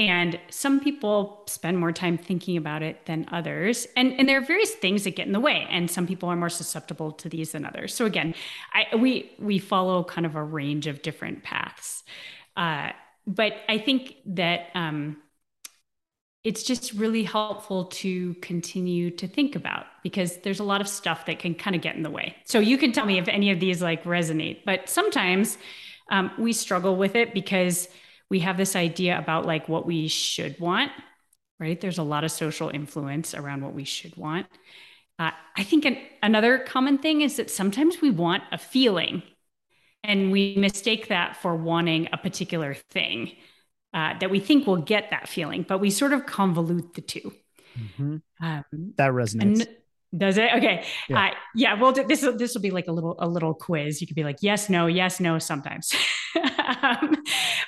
[0.00, 3.86] And some people spend more time thinking about it than others.
[3.98, 5.66] And, and there are various things that get in the way.
[5.68, 7.92] And some people are more susceptible to these than others.
[7.92, 8.34] So again,
[8.72, 12.02] I, we, we follow kind of a range of different paths.
[12.56, 12.92] Uh,
[13.26, 15.18] but I think that um,
[16.44, 21.26] it's just really helpful to continue to think about because there's a lot of stuff
[21.26, 22.36] that can kind of get in the way.
[22.46, 25.58] So you can tell me if any of these like resonate, but sometimes
[26.10, 27.86] um, we struggle with it because
[28.30, 30.92] we have this idea about like what we should want,
[31.58, 31.80] right?
[31.80, 34.46] There's a lot of social influence around what we should want.
[35.18, 39.22] Uh, I think an, another common thing is that sometimes we want a feeling
[40.02, 43.32] and we mistake that for wanting a particular thing
[43.92, 47.32] uh, that we think will get that feeling, but we sort of convolute the 2
[47.78, 48.16] mm-hmm.
[48.40, 48.64] um,
[48.96, 49.66] that resonates.
[50.16, 50.50] Does it?
[50.56, 50.84] Okay.
[51.08, 51.26] Yeah.
[51.26, 51.74] Uh, yeah.
[51.80, 54.00] Well, this this will be like a little a little quiz.
[54.00, 55.38] You could be like yes, no, yes, no.
[55.38, 55.92] Sometimes.
[56.82, 57.16] um,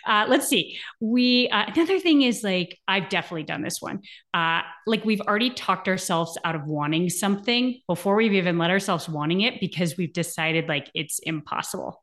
[0.06, 0.78] uh, let's see.
[1.00, 4.00] We uh, another thing is like I've definitely done this one.
[4.34, 9.08] Uh, like we've already talked ourselves out of wanting something before we've even let ourselves
[9.08, 12.02] wanting it because we've decided like it's impossible.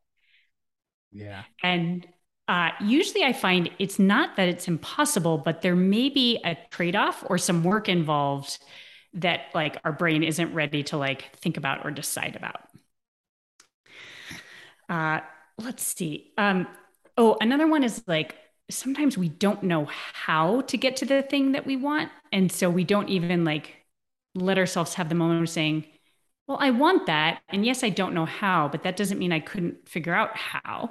[1.12, 1.42] Yeah.
[1.62, 2.06] And
[2.48, 6.96] uh, usually I find it's not that it's impossible, but there may be a trade
[6.96, 8.58] off or some work involved
[9.14, 12.60] that like our brain isn't ready to like think about or decide about.
[14.88, 15.20] Uh,
[15.58, 16.32] let's see.
[16.36, 16.66] Um,
[17.16, 18.36] oh, another one is like
[18.70, 22.10] sometimes we don't know how to get to the thing that we want.
[22.32, 23.74] And so we don't even like
[24.34, 25.84] let ourselves have the moment of saying,
[26.46, 27.40] well, I want that.
[27.48, 30.90] And yes, I don't know how, but that doesn't mean I couldn't figure out how.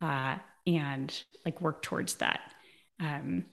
[0.00, 2.40] Uh, and like work towards that.
[3.00, 3.46] Um,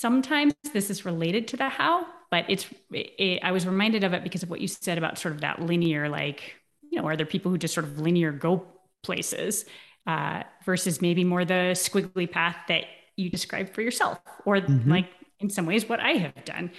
[0.00, 4.22] sometimes this is related to the how, but it's, it, I was reminded of it
[4.22, 6.54] because of what you said about sort of that linear, like,
[6.90, 8.66] you know, are there people who just sort of linear go
[9.02, 9.66] places
[10.06, 12.84] uh, versus maybe more the squiggly path that
[13.16, 14.90] you described for yourself, or mm-hmm.
[14.90, 15.08] like
[15.38, 16.70] in some ways what I have done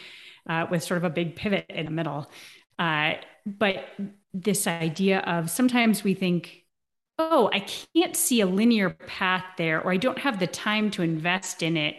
[0.50, 2.30] uh, with sort of a big pivot in the middle.
[2.80, 3.14] Uh,
[3.46, 3.86] but
[4.34, 6.58] this idea of sometimes we think
[7.20, 7.60] oh, I
[7.96, 11.78] can't see a linear path there, or I don't have the time to invest in
[11.78, 11.96] it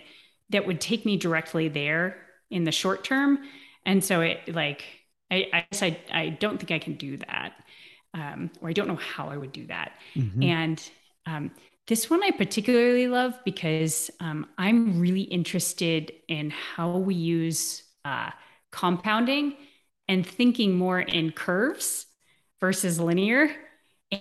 [0.52, 2.16] that would take me directly there
[2.50, 3.38] in the short term.
[3.84, 4.84] And so it like,
[5.30, 7.52] I, I guess I, I don't think I can do that.
[8.14, 9.92] Um, or I don't know how I would do that.
[10.14, 10.42] Mm-hmm.
[10.42, 10.90] And
[11.26, 11.50] um,
[11.88, 18.30] this one I particularly love because um, I'm really interested in how we use uh,
[18.70, 19.56] compounding
[20.08, 22.06] and thinking more in curves
[22.60, 23.50] versus linear.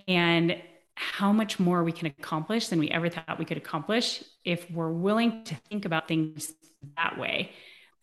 [0.08, 0.56] And
[0.94, 4.92] how much more we can accomplish than we ever thought we could accomplish if we're
[4.92, 6.52] willing to think about things
[6.96, 7.50] that way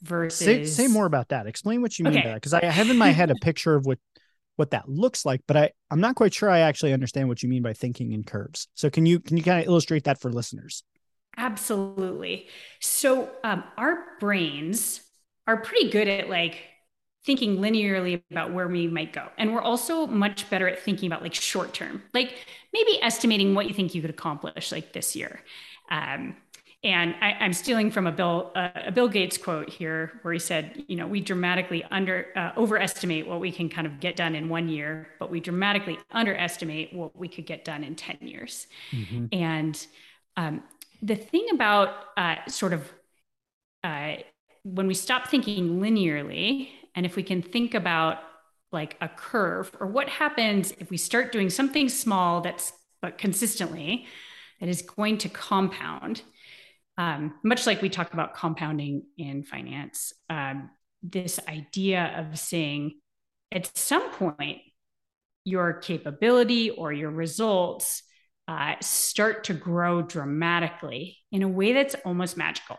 [0.02, 2.24] versus say, say more about that explain what you mean okay.
[2.24, 4.00] by that because i have in my head a picture of what
[4.56, 7.50] what that looks like but i i'm not quite sure i actually understand what you
[7.50, 10.32] mean by thinking in curves so can you can you kind of illustrate that for
[10.32, 10.84] listeners
[11.38, 12.48] absolutely
[12.80, 15.02] so um, our brains
[15.48, 16.58] are pretty good at like
[17.26, 19.28] thinking linearly about where we might go.
[19.38, 22.34] And we're also much better at thinking about like short term, like
[22.74, 25.42] maybe estimating what you think you could accomplish like this year.
[25.90, 26.36] Um,
[26.82, 30.40] and I, am stealing from a Bill uh, a Bill Gates quote here, where he
[30.40, 34.34] said, "You know, we dramatically under uh, overestimate what we can kind of get done
[34.34, 38.68] in one year, but we dramatically underestimate what we could get done in ten years."
[38.92, 39.26] Mm-hmm.
[39.34, 39.88] And
[40.38, 40.64] um,
[41.02, 42.90] the thing about uh, sort of
[43.84, 44.16] uh,
[44.64, 48.20] when we stop thinking linearly, and if we can think about
[48.72, 52.72] like a curve, or what happens if we start doing something small that's
[53.02, 54.06] but consistently
[54.60, 56.22] that is going to compound
[56.99, 60.70] um, much like we talk about compounding in finance, um,
[61.01, 62.99] this idea of saying
[63.53, 64.57] at some point
[65.45, 68.03] your capability or your results
[68.49, 72.78] uh, start to grow dramatically in a way that's almost magical.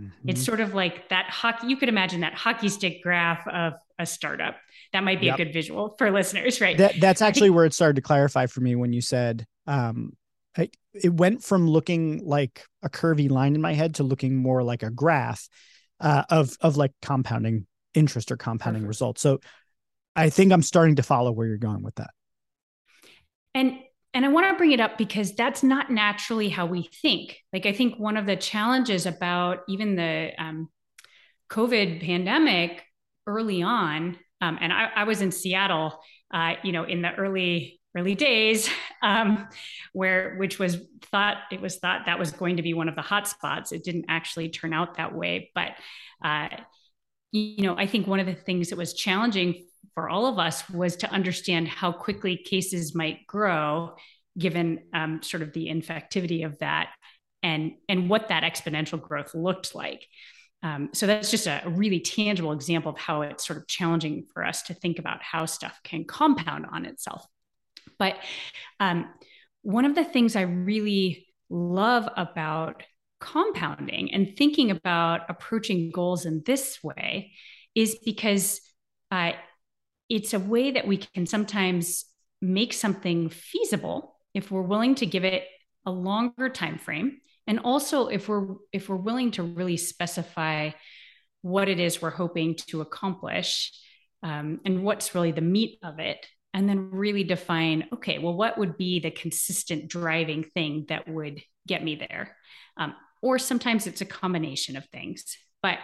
[0.00, 0.30] Mm-hmm.
[0.30, 4.04] It's sort of like that hockey, you could imagine that hockey stick graph of a
[4.04, 4.56] startup.
[4.92, 5.36] That might be yep.
[5.36, 6.76] a good visual for listeners, right?
[6.76, 10.16] That, that's actually where it started to clarify for me when you said um,
[10.56, 14.62] I, it went from looking like a curvy line in my head to looking more
[14.62, 15.48] like a graph
[16.00, 18.88] uh, of of like compounding interest or compounding Perfect.
[18.88, 19.22] results.
[19.22, 19.40] So
[20.16, 22.10] I think I'm starting to follow where you're going with that.
[23.54, 23.78] And
[24.12, 27.38] and I want to bring it up because that's not naturally how we think.
[27.52, 30.68] Like I think one of the challenges about even the um,
[31.50, 32.84] COVID pandemic
[33.26, 35.98] early on, um, and I, I was in Seattle,
[36.32, 38.68] uh, you know, in the early early days,
[39.02, 39.48] um,
[39.92, 40.78] where which was
[41.10, 43.72] thought it was thought that was going to be one of the hot spots.
[43.72, 45.72] It didn't actually turn out that way, but
[46.22, 46.48] uh,
[47.32, 50.68] you know, I think one of the things that was challenging for all of us
[50.70, 53.96] was to understand how quickly cases might grow,
[54.38, 56.90] given um, sort of the infectivity of that,
[57.42, 60.06] and and what that exponential growth looked like.
[60.62, 64.24] Um, so that's just a, a, really tangible example of how it's sort of challenging
[64.32, 67.26] for us to think about how stuff can compound on itself.
[67.98, 68.16] But
[68.80, 69.08] um,
[69.62, 72.82] one of the things I really love about
[73.20, 77.32] compounding and thinking about approaching goals in this way
[77.74, 78.60] is because
[79.10, 79.32] uh,
[80.08, 82.04] it's a way that we can sometimes
[82.40, 85.44] make something feasible if we're willing to give it
[85.86, 90.70] a longer time frame and also if we're if we're willing to really specify
[91.42, 93.72] what it is we're hoping to accomplish
[94.22, 98.56] um, and what's really the meat of it and then really define okay well what
[98.56, 102.36] would be the consistent driving thing that would get me there
[102.76, 105.78] um, or sometimes it's a combination of things but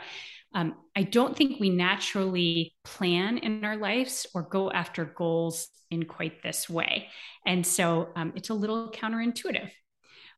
[0.55, 6.05] um, i don't think we naturally plan in our lives or go after goals in
[6.05, 7.09] quite this way
[7.45, 9.71] and so um, it's a little counterintuitive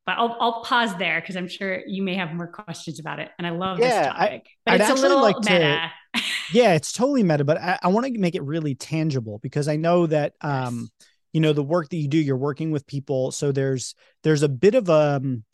[0.04, 3.30] but I'll, I'll pause there because I'm sure you may have more questions about it.
[3.38, 5.60] And I love yeah, this topic, but I'd it's a little like meta.
[5.60, 5.92] To,
[6.52, 9.76] yeah, it's totally meta, but I, I want to make it really tangible because I
[9.76, 11.08] know that, um, yes.
[11.32, 13.30] you know, the work that you do, you're working with people.
[13.32, 15.44] So there's, there's a bit of a, um,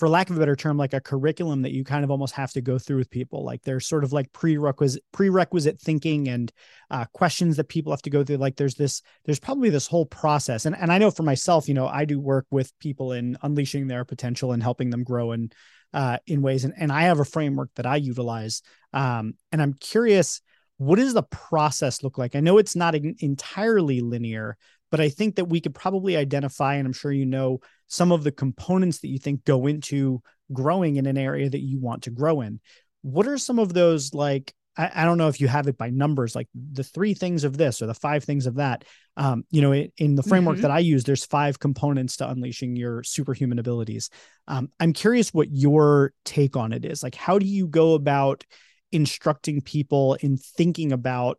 [0.00, 2.50] for lack of a better term, like a curriculum that you kind of almost have
[2.52, 3.44] to go through with people.
[3.44, 6.50] Like there's sort of like prerequisite prerequisite thinking and
[6.90, 8.38] uh, questions that people have to go through.
[8.38, 10.64] Like there's this, there's probably this whole process.
[10.64, 13.88] And and I know for myself, you know, I do work with people in unleashing
[13.88, 15.50] their potential and helping them grow in
[15.92, 16.64] uh, in ways.
[16.64, 18.62] And and I have a framework that I utilize.
[18.92, 20.40] Um, and I'm curious,
[20.78, 22.34] what does the process look like?
[22.34, 24.56] I know it's not entirely linear,
[24.90, 28.24] but I think that we could probably identify, and I'm sure you know, some of
[28.24, 30.22] the components that you think go into
[30.52, 32.60] growing in an area that you want to grow in.
[33.02, 34.52] What are some of those like?
[34.76, 37.56] I, I don't know if you have it by numbers, like the three things of
[37.56, 38.84] this or the five things of that.
[39.16, 40.62] Um, you know, in, in the framework mm-hmm.
[40.62, 44.10] that I use, there's five components to unleashing your superhuman abilities.
[44.48, 47.02] Um, I'm curious what your take on it is.
[47.02, 48.44] Like, how do you go about
[48.92, 51.38] instructing people in thinking about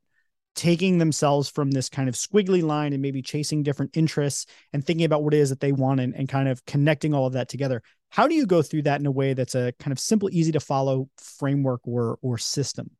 [0.53, 5.05] taking themselves from this kind of squiggly line and maybe chasing different interests and thinking
[5.05, 7.47] about what it is that they want and, and kind of connecting all of that
[7.47, 10.29] together how do you go through that in a way that's a kind of simple
[10.31, 12.91] easy to follow framework or or system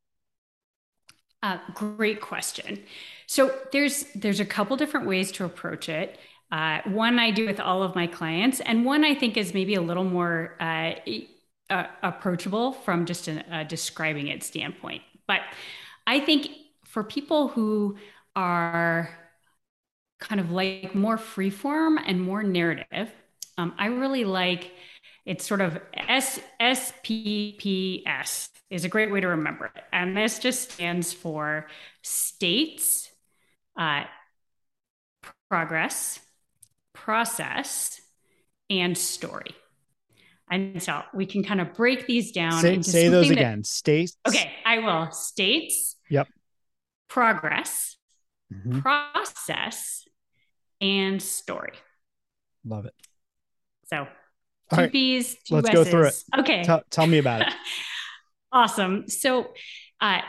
[1.44, 2.84] uh, great question.
[3.28, 6.18] So there's there's a couple different ways to approach it.
[6.52, 9.74] Uh, one i do with all of my clients and one i think is maybe
[9.76, 10.92] a little more uh,
[11.70, 15.02] uh approachable from just a, describing it standpoint.
[15.28, 15.42] But
[16.06, 16.48] i think
[16.86, 17.98] for people who
[18.36, 19.10] are
[20.20, 23.12] kind of like more freeform and more narrative,
[23.58, 24.72] um, I really like
[25.26, 29.84] it's sort of S S P P S is a great way to remember it,
[29.94, 31.68] and this just stands for
[32.02, 33.12] states,
[33.78, 34.06] uh,
[35.50, 36.20] progress,
[36.94, 38.02] process,
[38.70, 39.56] and story.
[40.50, 42.60] And so we can kind of break these down.
[42.62, 43.64] Say, say those that, again.
[43.64, 44.18] States.
[44.28, 45.12] Okay, I will.
[45.12, 45.96] States.
[46.10, 46.28] Yep
[47.12, 47.98] progress,
[48.52, 48.80] mm-hmm.
[48.80, 50.08] process,
[50.80, 51.74] and story.
[52.66, 52.94] Love it.
[53.88, 54.08] So
[54.74, 54.92] Two right.
[54.92, 55.74] Two Let's S's.
[55.74, 56.24] go through it.
[56.40, 56.64] Okay.
[56.64, 57.50] T- tell me about it.
[58.52, 59.08] awesome.
[59.08, 59.54] So,
[60.00, 60.22] uh,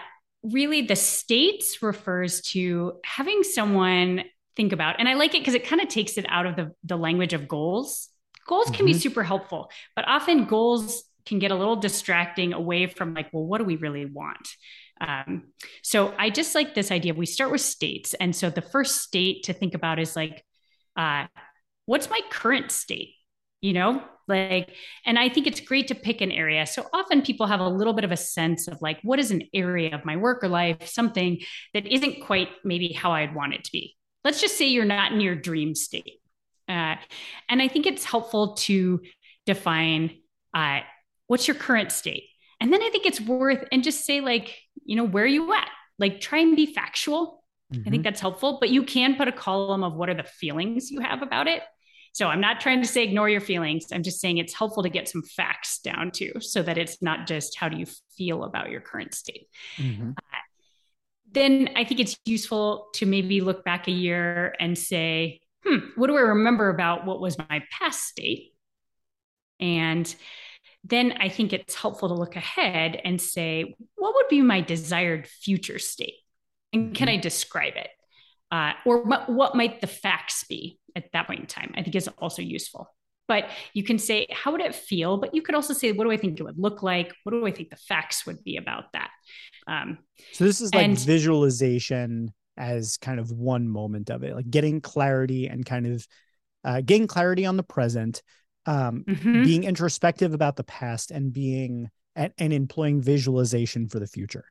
[0.42, 4.24] really, the states refers to having someone
[4.56, 6.72] think about, and I like it because it kind of takes it out of the,
[6.84, 8.08] the language of goals.
[8.46, 8.86] Goals can mm-hmm.
[8.86, 13.44] be super helpful, but often goals can get a little distracting away from like, well,
[13.44, 14.48] what do we really want?
[15.00, 15.48] Um,
[15.82, 17.14] so I just like this idea.
[17.14, 18.14] We start with states.
[18.14, 20.44] And so the first state to think about is like,
[20.96, 21.26] uh,
[21.86, 23.14] what's my current state?
[23.62, 24.74] You know, like,
[25.06, 26.66] and I think it's great to pick an area.
[26.66, 29.44] So often people have a little bit of a sense of like, what is an
[29.54, 31.40] area of my work or life, something
[31.72, 33.96] that isn't quite maybe how I'd want it to be.
[34.24, 36.20] Let's just say you're not in your dream state.
[36.68, 36.96] Uh,
[37.48, 39.00] and I think it's helpful to
[39.46, 40.18] define
[40.54, 40.80] uh,
[41.28, 42.24] what's your current state
[42.62, 45.52] and then I think it's worth and just say like, you know, where are you
[45.52, 45.68] at?
[45.98, 47.42] Like try and be factual.
[47.72, 47.80] Mm-hmm.
[47.80, 48.02] I think mm-hmm.
[48.02, 51.22] that's helpful, but you can put a column of what are the feelings you have
[51.22, 51.62] about it.
[52.12, 53.86] So I'm not trying to say ignore your feelings.
[53.92, 57.26] I'm just saying it's helpful to get some facts down too, so that it's not
[57.26, 57.86] just how do you
[58.16, 59.48] feel about your current state.
[59.78, 60.10] Mm-hmm.
[60.10, 60.38] Uh,
[61.32, 66.08] then I think it's useful to maybe look back a year and say, hmm, what
[66.08, 68.52] do I remember about what was my past state?
[69.58, 70.14] And
[70.84, 75.26] then I think it's helpful to look ahead and say, what would be my desired
[75.26, 76.16] future state?
[76.72, 77.22] And can I mm-hmm.
[77.22, 77.88] describe it?
[78.52, 81.72] Uh, or what might the facts be at that point in time?
[81.74, 82.94] I think is also useful.
[83.26, 85.16] But you can say, how would it feel?
[85.16, 87.14] But you could also say, what do I think it would look like?
[87.22, 89.10] What do I think the facts would be about that?
[89.66, 89.98] Um,
[90.32, 94.82] so this is like and, visualization as kind of one moment of it, like getting
[94.82, 96.06] clarity and kind of
[96.64, 98.22] uh, getting clarity on the present,
[98.66, 99.44] um, mm-hmm.
[99.44, 104.44] being introspective about the past and being and, and employing visualization for the future.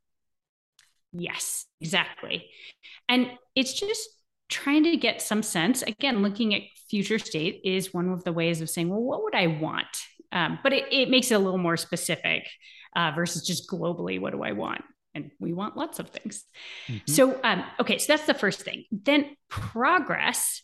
[1.13, 2.49] Yes, exactly.
[3.09, 4.09] And it's just
[4.49, 5.81] trying to get some sense.
[5.81, 9.35] Again, looking at future state is one of the ways of saying, well, what would
[9.35, 9.87] I want?
[10.31, 12.47] Um, but it, it, makes it a little more specific
[12.95, 14.81] uh, versus just globally, what do I want?
[15.13, 16.45] And we want lots of things.
[16.87, 17.11] Mm-hmm.
[17.11, 18.85] So, um, okay, so that's the first thing.
[18.91, 20.61] Then progress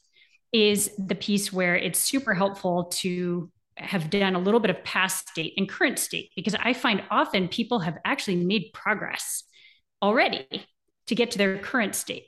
[0.53, 5.29] is the piece where it's super helpful to have done a little bit of past
[5.29, 9.43] state and current state because I find often people have actually made progress
[10.01, 10.47] already
[11.07, 12.27] to get to their current state.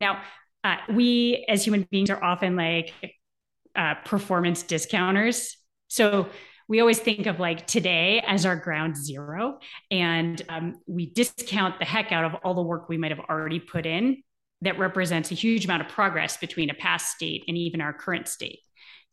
[0.00, 0.22] Now,
[0.64, 2.92] uh, we as human beings are often like
[3.74, 5.56] uh, performance discounters.
[5.88, 6.28] So
[6.68, 9.58] we always think of like today as our ground zero,
[9.90, 13.58] and um, we discount the heck out of all the work we might have already
[13.58, 14.22] put in
[14.62, 18.28] that represents a huge amount of progress between a past state and even our current
[18.28, 18.60] state.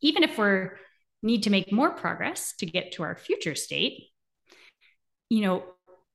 [0.01, 0.77] Even if we're
[1.23, 4.03] need to make more progress to get to our future state,
[5.29, 5.63] you know,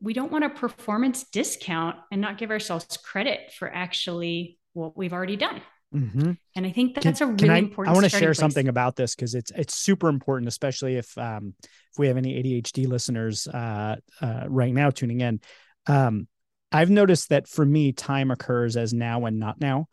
[0.03, 5.13] we don't want a performance discount and not give ourselves credit for actually what we've
[5.13, 5.63] already done.
[5.95, 6.33] Mm-hmm.
[6.57, 7.95] And I think that's can, a really I, important.
[7.95, 8.39] I want to share place.
[8.39, 12.43] something about this because it's it's super important, especially if um, if we have any
[12.43, 15.41] ADHD listeners uh, uh, right now tuning in.
[15.87, 16.29] Um,
[16.73, 19.89] I've noticed that for me, time occurs as now and not now.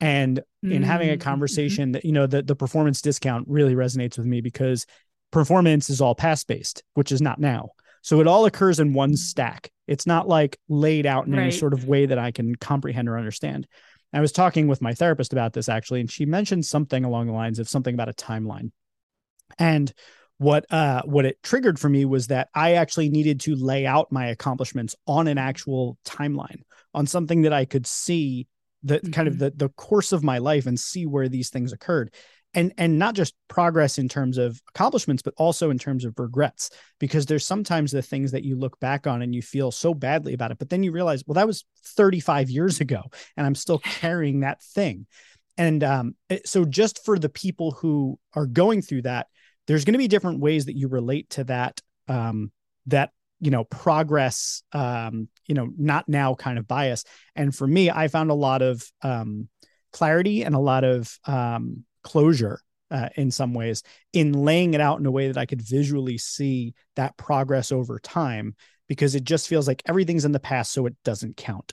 [0.00, 0.72] And mm-hmm.
[0.72, 1.20] in having a mm-hmm.
[1.20, 4.84] conversation that, you know, the, the performance discount really resonates with me because
[5.30, 7.70] performance is all past based, which is not now.
[8.06, 9.72] So it all occurs in one stack.
[9.88, 11.42] It's not like laid out in right.
[11.42, 13.66] any sort of way that I can comprehend or understand.
[14.12, 17.32] I was talking with my therapist about this actually, and she mentioned something along the
[17.32, 18.70] lines of something about a timeline.
[19.58, 19.92] And
[20.38, 24.12] what uh what it triggered for me was that I actually needed to lay out
[24.12, 26.60] my accomplishments on an actual timeline,
[26.94, 28.46] on something that I could see
[28.84, 29.10] the mm-hmm.
[29.10, 29.44] kind of mm-hmm.
[29.58, 32.14] the the course of my life and see where these things occurred
[32.56, 36.70] and and not just progress in terms of accomplishments but also in terms of regrets
[36.98, 40.32] because there's sometimes the things that you look back on and you feel so badly
[40.32, 43.02] about it but then you realize well that was 35 years ago
[43.36, 45.06] and i'm still carrying that thing.
[45.58, 49.28] And um, so just for the people who are going through that
[49.66, 52.52] there's going to be different ways that you relate to that um,
[52.86, 57.04] that you know progress um you know not now kind of bias.
[57.34, 59.48] And for me i found a lot of um
[59.92, 63.82] clarity and a lot of um closure uh, in some ways
[64.12, 67.98] in laying it out in a way that i could visually see that progress over
[67.98, 68.54] time
[68.88, 71.72] because it just feels like everything's in the past so it doesn't count.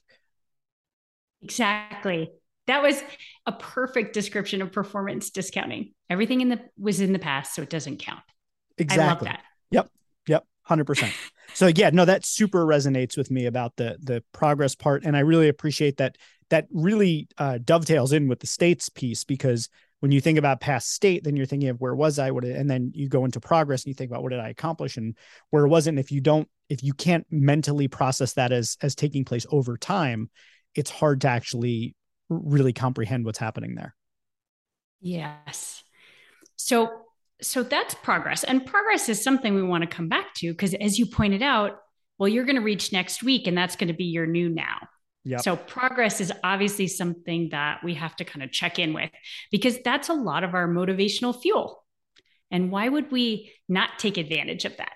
[1.41, 2.31] Exactly.
[2.67, 3.01] That was
[3.45, 5.93] a perfect description of performance discounting.
[6.09, 8.21] Everything in the was in the past so it doesn't count.
[8.77, 9.43] Exactly i love that.
[9.71, 9.89] Yep.
[10.27, 10.45] Yep.
[10.69, 11.13] 100%
[11.53, 15.19] so yeah no that super resonates with me about the the progress part and i
[15.19, 16.17] really appreciate that
[16.49, 19.67] that really uh, dovetails in with the states piece because
[20.03, 22.69] when you think about past state then you're thinking of where was i what and
[22.69, 25.17] then you go into progress and you think about what did i accomplish and
[25.49, 28.77] where it was it and if you don't if you can't mentally process that as
[28.81, 30.29] as taking place over time
[30.75, 31.95] it's hard to actually
[32.29, 33.95] really comprehend what's happening there
[35.01, 35.83] yes
[36.55, 36.91] so
[37.43, 38.43] so that's progress.
[38.43, 41.79] And progress is something we want to come back to because, as you pointed out,
[42.17, 44.87] well, you're going to reach next week and that's going to be your new now.
[45.25, 45.41] Yep.
[45.41, 49.09] So progress is obviously something that we have to kind of check in with
[49.51, 51.83] because that's a lot of our motivational fuel.
[52.51, 54.93] And why would we not take advantage of that?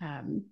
[0.00, 0.46] Um,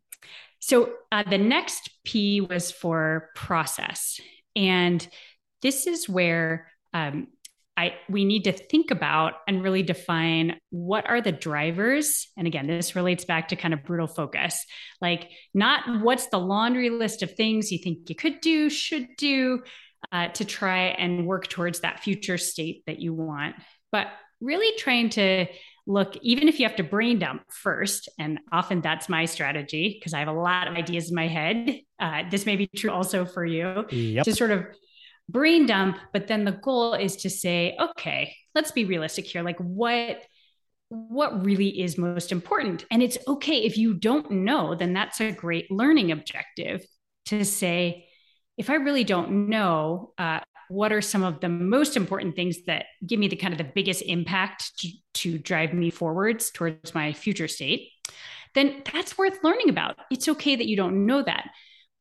[0.60, 4.20] so uh, the next P was for process.
[4.54, 5.06] And
[5.62, 7.28] this is where um,
[7.80, 12.28] I, we need to think about and really define what are the drivers.
[12.36, 14.66] And again, this relates back to kind of brutal focus
[15.00, 19.62] like, not what's the laundry list of things you think you could do, should do
[20.12, 23.56] uh, to try and work towards that future state that you want,
[23.90, 24.08] but
[24.42, 25.46] really trying to
[25.86, 30.12] look, even if you have to brain dump first, and often that's my strategy because
[30.12, 31.80] I have a lot of ideas in my head.
[31.98, 34.24] Uh, this may be true also for you yep.
[34.24, 34.66] to sort of
[35.30, 39.42] brain dump but then the goal is to say okay let's be realistic here.
[39.42, 40.22] Like what
[40.88, 42.84] what really is most important?
[42.90, 46.84] And it's okay if you don't know then that's a great learning objective
[47.26, 48.06] to say
[48.56, 52.86] if i really don't know uh, what are some of the most important things that
[53.06, 57.12] give me the kind of the biggest impact to, to drive me forwards towards my
[57.12, 57.88] future state
[58.54, 59.96] then that's worth learning about.
[60.10, 61.50] It's okay that you don't know that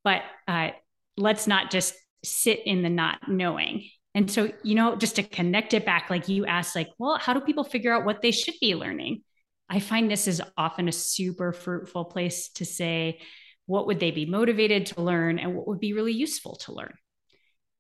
[0.04, 0.70] but uh,
[1.18, 3.90] let's not just sit in the not knowing.
[4.16, 7.34] And so, you know, just to connect it back, like you asked, like, well, how
[7.34, 9.22] do people figure out what they should be learning?
[9.70, 13.20] I find this is often a super fruitful place to say,
[13.68, 16.94] what would they be motivated to learn and what would be really useful to learn?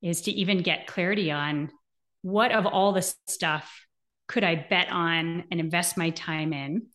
[0.03, 1.71] Is to even get clarity on
[2.21, 3.85] what of all the stuff
[4.27, 6.87] could I bet on and invest my time in?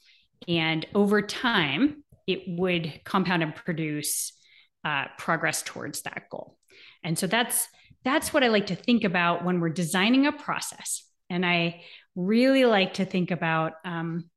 [0.46, 4.32] And over time, it would compound and produce
[4.84, 6.56] uh, progress towards that goal.
[7.04, 7.68] And so that's
[8.04, 11.04] that's what I like to think about when we're designing a process.
[11.30, 11.82] And I
[12.14, 14.28] really like to think about um,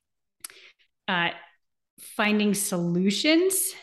[1.08, 1.30] uh,
[2.00, 3.74] finding solutions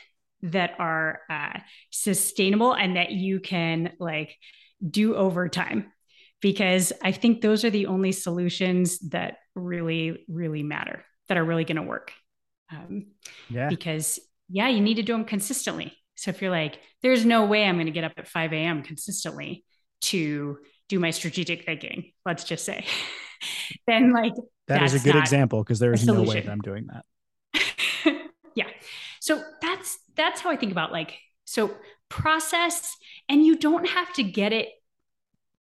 [0.43, 1.59] that are uh,
[1.91, 4.37] sustainable and that you can like
[4.89, 5.91] do over time.
[6.41, 11.65] Because i think those are the only solutions that really really matter that are really
[11.65, 12.13] going to work.
[12.71, 13.07] Um,
[13.49, 13.69] yeah.
[13.69, 14.19] because
[14.49, 17.77] yeah you need to do them consistently so if you're like, there's no way I'm
[17.77, 18.83] going to get up at 5 a.m.
[18.83, 19.65] consistently
[20.03, 20.59] to
[20.89, 22.85] do my strategic thinking, let's just say,
[23.87, 24.33] then like
[24.69, 28.21] that is a good example because there is no way that I'm doing that.
[28.55, 28.69] yeah.
[29.21, 31.75] So that's that's how I think about like so
[32.09, 32.97] process
[33.29, 34.69] and you don't have to get it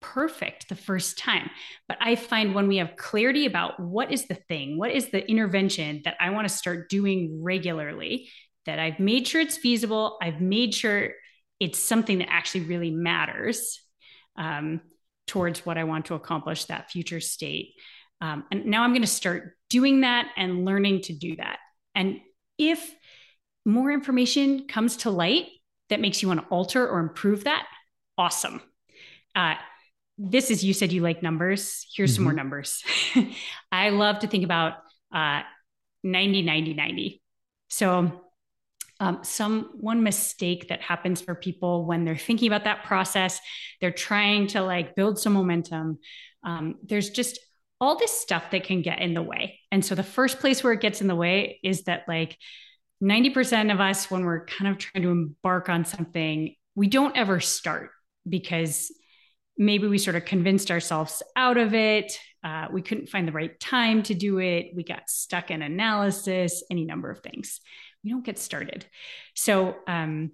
[0.01, 1.49] perfect the first time.
[1.87, 5.27] But I find when we have clarity about what is the thing, what is the
[5.29, 8.29] intervention that I want to start doing regularly,
[8.65, 10.17] that I've made sure it's feasible.
[10.21, 11.11] I've made sure
[11.59, 13.81] it's something that actually really matters
[14.35, 14.81] um,
[15.27, 17.73] towards what I want to accomplish, that future state.
[18.19, 21.57] Um, and now I'm going to start doing that and learning to do that.
[21.95, 22.19] And
[22.57, 22.93] if
[23.65, 25.47] more information comes to light
[25.89, 27.67] that makes you want to alter or improve that,
[28.17, 28.61] awesome.
[29.35, 29.55] Uh,
[30.17, 31.85] this is you said you like numbers.
[31.95, 32.15] Here's mm-hmm.
[32.15, 32.37] some more mm-hmm.
[32.37, 32.83] numbers.
[33.71, 34.73] I love to think about
[35.13, 35.41] uh,
[36.03, 37.21] 90, 90, 90.
[37.69, 38.21] So
[39.01, 43.41] um, some one mistake that happens for people when they're thinking about that process
[43.81, 45.97] they're trying to like build some momentum.
[46.43, 47.39] Um, there's just
[47.81, 49.59] all this stuff that can get in the way.
[49.71, 52.37] And so the first place where it gets in the way is that like
[53.03, 57.39] 90% of us when we're kind of trying to embark on something we don't ever
[57.39, 57.89] start
[58.29, 58.93] because
[59.57, 62.13] maybe we sort of convinced ourselves out of it.
[62.43, 64.67] Uh, we couldn't find the right time to do it.
[64.75, 67.61] We got stuck in analysis any number of things
[68.03, 68.85] we don't get started.
[69.35, 70.31] So, um,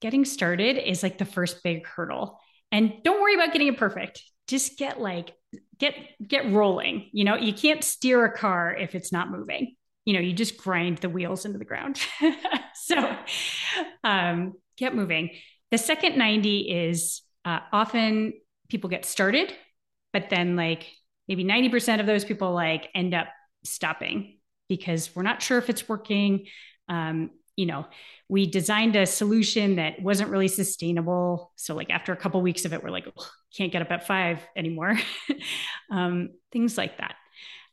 [0.00, 2.38] getting started is like the first big hurdle.
[2.70, 4.22] And don't worry about getting it perfect.
[4.46, 5.34] Just get like
[5.78, 5.94] get
[6.26, 7.08] get rolling.
[7.12, 9.74] You know, you can't steer a car if it's not moving.
[10.04, 12.00] You know, you just grind the wheels into the ground.
[12.74, 13.16] so,
[14.04, 15.30] um, get moving.
[15.70, 18.32] The second 90 is uh, often
[18.68, 19.52] people get started,
[20.12, 20.86] but then like
[21.26, 23.26] maybe 90% of those people like end up
[23.64, 24.38] stopping
[24.68, 26.46] because we're not sure if it's working
[26.88, 27.86] um, you know
[28.28, 31.52] we designed a solution that wasn't really sustainable.
[31.56, 33.06] So like after a couple weeks of it we're like
[33.56, 34.98] can't get up at five anymore.
[35.90, 37.14] Um, things like that.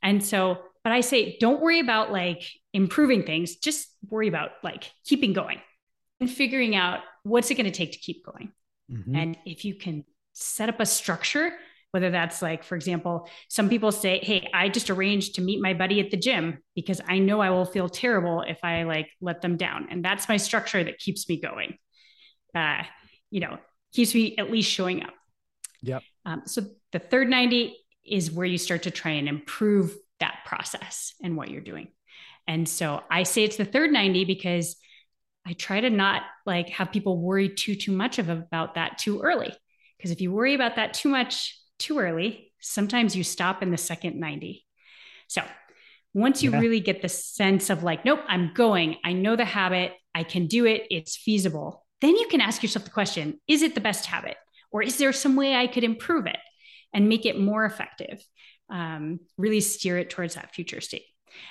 [0.01, 2.43] And so but i say don't worry about like
[2.74, 3.57] improving things.
[3.57, 5.59] Just worry about like keeping going
[6.22, 8.53] and figuring out what's it going to take to keep going.
[8.91, 9.16] Mm-hmm.
[9.16, 11.51] and if you can set up a structure
[11.96, 15.74] whether that's like for example some people say hey i just arranged to meet my
[15.74, 19.41] buddy at the gym because i know i will feel terrible if i like let
[19.41, 21.78] them down and that's my structure that keeps me going
[22.54, 22.84] uh,
[23.32, 23.58] you know
[23.93, 25.14] keeps me at least showing up
[25.82, 27.76] yep um, so the third 90
[28.06, 31.89] is where you start to try and improve that process and what you're doing.
[32.48, 34.76] And so I say it's the third 90 because
[35.46, 39.22] I try to not like have people worry too too much of about that too
[39.22, 39.54] early.
[39.98, 43.78] Because if you worry about that too much too early, sometimes you stop in the
[43.78, 44.65] second 90.
[45.28, 45.43] So
[46.13, 46.59] once you yeah.
[46.59, 50.47] really get the sense of like, nope, I'm going, I know the habit, I can
[50.47, 54.05] do it, it's feasible, then you can ask yourself the question is it the best
[54.05, 54.38] habit?
[54.71, 56.39] Or is there some way I could improve it
[56.93, 58.23] and make it more effective?
[58.69, 61.05] Um, really steer it towards that future state.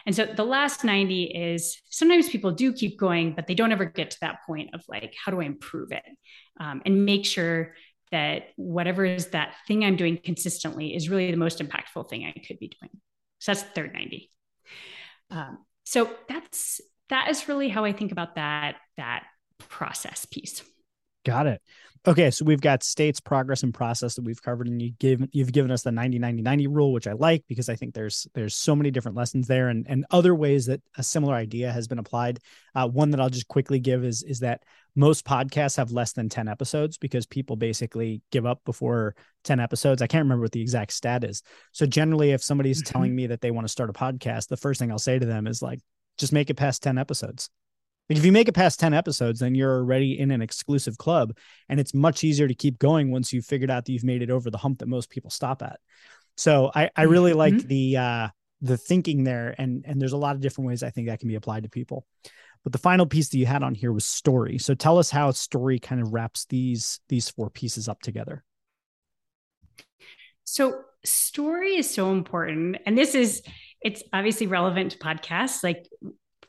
[0.07, 3.85] And so the last 90 is sometimes people do keep going, but they don't ever
[3.85, 6.05] get to that point of like, how do I improve it?
[6.59, 7.75] Um, and make sure
[8.15, 12.33] that whatever is that thing I'm doing consistently is really the most impactful thing I
[12.47, 12.91] could be doing.
[13.41, 14.31] So that's third 90.
[15.31, 19.25] Um, so that's that is really how I think about that that
[19.59, 20.63] process piece.
[21.27, 21.61] Got it.
[22.07, 25.53] Okay, so we've got states, progress, and process that we've covered, and you give you've
[25.53, 28.55] given us the 90 90 90 rule, which I like because I think there's there's
[28.55, 31.99] so many different lessons there and and other ways that a similar idea has been
[31.99, 32.41] applied.
[32.75, 36.29] Uh, one that I'll just quickly give is is that most podcasts have less than
[36.29, 40.03] 10 episodes because people basically give up before 10 episodes.
[40.03, 41.43] I can't remember what the exact stat is.
[41.73, 42.93] So generally, if somebody's mm-hmm.
[42.93, 45.27] telling me that they want to start a podcast, the first thing I'll say to
[45.27, 45.81] them is like,
[46.19, 47.49] just make it past 10 episodes.
[48.09, 51.37] Like if you make it past 10 episodes, then you're already in an exclusive club.
[51.69, 54.31] And it's much easier to keep going once you've figured out that you've made it
[54.31, 55.81] over the hump that most people stop at.
[56.37, 57.39] So I, I really mm-hmm.
[57.39, 58.29] like the uh
[58.61, 59.55] the thinking there.
[59.57, 61.69] And and there's a lot of different ways I think that can be applied to
[61.69, 62.07] people.
[62.63, 64.59] But the final piece that you had on here was story.
[64.59, 68.43] So tell us how story kind of wraps these these four pieces up together.
[70.45, 72.79] So story is so important.
[72.87, 73.43] And this is
[73.81, 75.63] it's obviously relevant to podcasts.
[75.63, 75.87] Like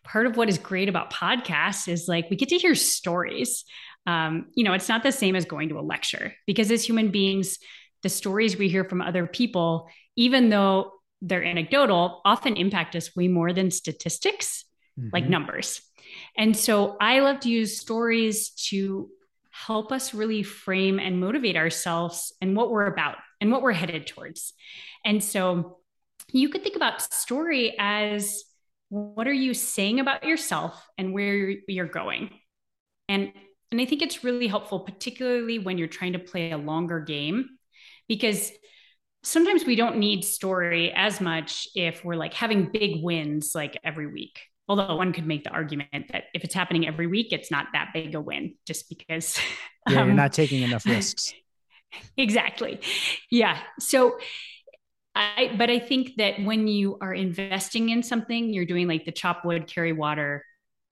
[0.06, 3.66] part of what is great about podcasts is like we get to hear stories.
[4.08, 7.12] Um, you know, it's not the same as going to a lecture because as human
[7.12, 7.58] beings,
[8.04, 10.92] the stories we hear from other people, even though
[11.22, 14.64] they're anecdotal, often impact us way more than statistics,
[15.00, 15.10] mm-hmm.
[15.12, 15.82] like numbers.
[16.38, 19.10] And so I love to use stories to
[19.50, 24.06] help us really frame and motivate ourselves and what we're about and what we're headed
[24.06, 24.54] towards.
[25.04, 25.80] And so
[26.32, 28.44] you could think about story as
[28.90, 32.30] what are you saying about yourself and where you're going?
[33.10, 33.32] And
[33.72, 37.50] and i think it's really helpful particularly when you're trying to play a longer game
[38.08, 38.52] because
[39.24, 44.08] sometimes we don't need story as much if we're like having big wins like every
[44.08, 44.40] week.
[44.68, 47.90] Although one could make the argument that if it's happening every week it's not that
[47.94, 49.38] big a win just because
[49.90, 51.34] yeah, um, you're not taking enough risks.
[52.18, 52.82] Exactly.
[53.32, 53.58] Yeah.
[53.80, 54.18] So
[55.16, 59.14] I, but I think that when you are investing in something, you're doing like the
[59.14, 60.44] chop wood, carry water,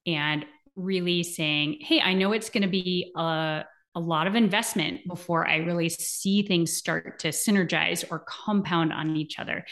[0.08, 0.46] and
[0.76, 3.66] really saying, Hey, I know it's going to be a,
[3.96, 9.16] a lot of investment before I really see things start to synergize or compound on
[9.18, 9.66] each other.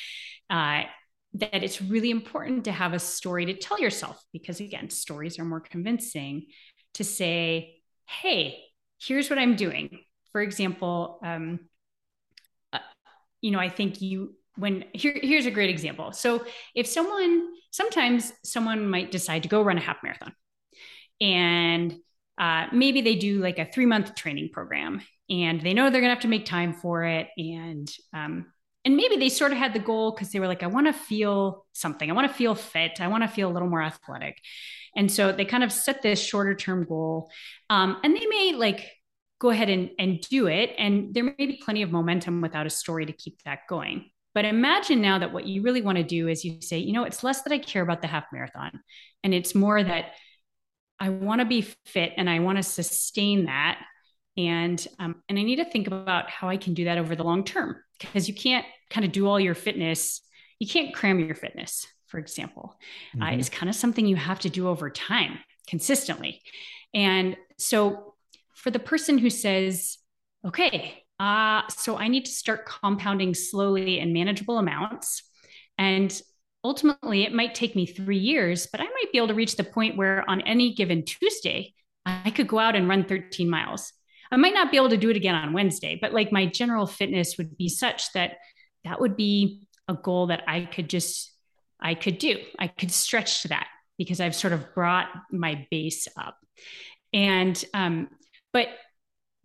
[0.50, 0.84] Uh,
[1.36, 5.46] that it's really important to have a story to tell yourself because, again, stories are
[5.46, 6.48] more convincing
[6.96, 7.76] to say,
[8.06, 8.60] Hey,
[9.02, 10.02] here's what I'm doing.
[10.34, 11.62] For example, um,
[12.74, 12.80] uh,
[13.40, 16.12] you know, I think you when here, here's a great example.
[16.12, 16.44] So
[16.76, 20.34] if someone sometimes someone might decide to go run a half marathon
[21.22, 21.96] and
[22.38, 26.14] uh, maybe they do like a three month training program and they know they're gonna
[26.14, 28.46] have to make time for it and um,
[28.84, 30.94] and maybe they sort of had the goal because they were like i want to
[30.94, 32.10] feel something.
[32.10, 33.00] I want to feel fit.
[33.02, 34.38] I want to feel a little more athletic.
[34.96, 37.32] And so they kind of set this shorter term goal
[37.70, 38.90] um, and they may like
[39.40, 42.70] go ahead and, and do it and there may be plenty of momentum without a
[42.70, 46.28] story to keep that going but imagine now that what you really want to do
[46.28, 48.80] is you say, you know, it's less that I care about the half marathon
[49.24, 50.14] and it's more that
[51.00, 53.82] I want to be fit and I want to sustain that.
[54.38, 57.24] And um, and I need to think about how I can do that over the
[57.24, 60.22] long term because you can't kind of do all your fitness.
[60.60, 62.76] You can't cram your fitness, for example.
[63.14, 63.34] Uh, mm-hmm.
[63.34, 66.42] Uh, it's kind of something you have to do over time consistently.
[66.94, 68.16] And so
[68.56, 69.98] for the person who says,
[70.46, 75.22] okay, uh, so I need to start compounding slowly in manageable amounts.
[75.78, 76.20] And
[76.64, 79.64] ultimately, it might take me three years, but I might be able to reach the
[79.64, 81.76] point where on any given Tuesday,
[82.08, 83.94] I could go out and run 13 miles.
[84.32, 86.88] I might not be able to do it again on Wednesday, but like my general
[86.88, 88.38] fitness would be such that
[88.84, 91.32] that would be a goal that I could just,
[91.80, 92.38] I could do.
[92.58, 93.68] I could stretch to that
[94.00, 96.36] because I've sort of brought my base up.
[97.14, 98.10] And, um,
[98.54, 98.70] but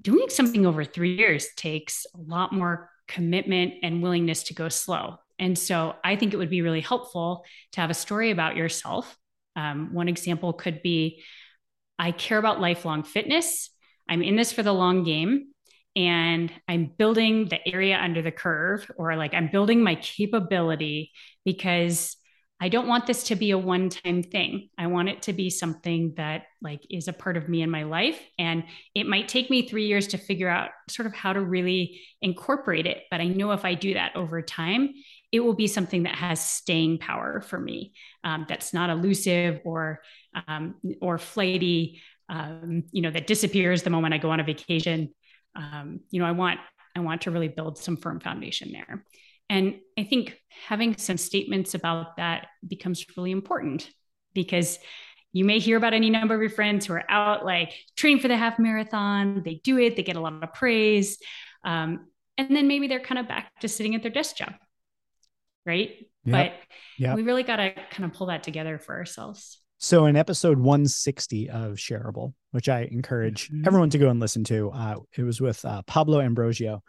[0.01, 5.17] doing something over three years takes a lot more commitment and willingness to go slow.
[5.39, 9.17] And so I think it would be really helpful to have a story about yourself.
[9.55, 11.23] Um, one example could be
[11.99, 13.71] I care about lifelong fitness.
[14.09, 15.49] I'm in this for the long game.
[15.97, 21.11] and I'm building the area under the curve, or like I'm building my capability
[21.45, 22.17] because
[22.59, 24.71] I don't want this to be a one time thing.
[24.79, 27.83] I want it to be something that like is a part of me in my
[27.83, 28.19] life.
[28.39, 32.01] And it might take me three years to figure out sort of how to really
[32.23, 33.03] incorporate it.
[33.11, 34.95] But I know if I do that over time,
[35.33, 37.93] it will be something that has staying power for me.
[38.25, 40.01] Um, that's not elusive or
[40.49, 42.01] um, or flighty.
[42.29, 45.11] Um, you know, that disappears the moment I go on a vacation.
[45.55, 46.59] Um, you know, I want
[46.97, 49.05] I want to really build some firm foundation there.
[49.49, 50.37] And I think
[50.67, 53.91] having some statements about that becomes really important
[54.35, 54.79] because
[55.33, 58.29] you may hear about any number of your friends who are out like training for
[58.29, 59.43] the half marathon.
[59.45, 61.19] They do it, they get a lot of praise.
[61.63, 62.07] Um,
[62.39, 64.55] and then maybe they're kind of back to sitting at their desk job.
[65.65, 66.07] Right.
[66.25, 66.33] Yep.
[66.33, 66.53] But
[66.99, 67.17] yep.
[67.17, 69.61] we really got to kind of pull that together for ourselves.
[69.79, 73.67] So in episode 160 of Shareable, which I encourage mm-hmm.
[73.67, 76.83] everyone to go and listen to, uh, it was with uh, Pablo Ambrosio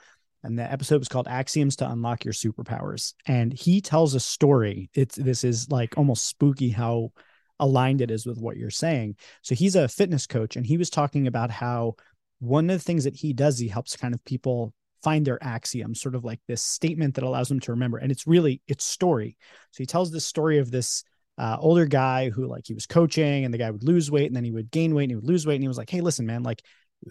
[0.44, 3.14] and the episode was called axioms to unlock your superpowers.
[3.26, 4.90] And he tells a story.
[4.94, 7.12] It's this is like almost spooky how
[7.60, 9.16] aligned it is with what you're saying.
[9.42, 11.96] So he's a fitness coach and he was talking about how
[12.40, 14.74] one of the things that he does he helps kind of people
[15.04, 17.98] find their axiom sort of like this statement that allows them to remember.
[17.98, 19.38] And it's really it's story.
[19.72, 21.04] So he tells this story of this
[21.38, 24.36] uh, older guy who like he was coaching and the guy would lose weight and
[24.36, 26.02] then he would gain weight and he would lose weight and he was like hey
[26.02, 26.64] listen man like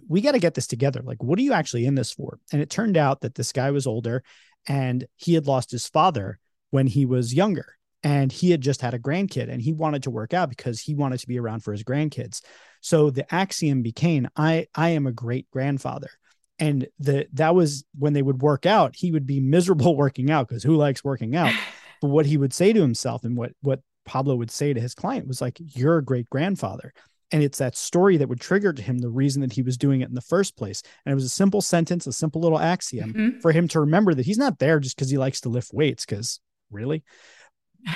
[0.09, 1.01] we got to get this together.
[1.03, 2.39] Like, what are you actually in this for?
[2.53, 4.22] And it turned out that this guy was older
[4.66, 6.39] and he had lost his father
[6.70, 7.74] when he was younger.
[8.03, 10.95] And he had just had a grandkid and he wanted to work out because he
[10.95, 12.41] wanted to be around for his grandkids.
[12.80, 16.11] So the axiom became I I am a great grandfather.
[16.59, 20.49] And the that was when they would work out, he would be miserable working out
[20.49, 21.53] because who likes working out?
[22.03, 24.95] But what he would say to himself and what what Pablo would say to his
[24.95, 26.93] client was like, You're a great grandfather
[27.32, 30.00] and it's that story that would trigger to him the reason that he was doing
[30.00, 30.82] it in the first place.
[31.04, 33.40] And it was a simple sentence a simple little axiom mm-hmm.
[33.40, 36.04] for him to remember that he's not there just because he likes to lift weights
[36.04, 37.02] because really?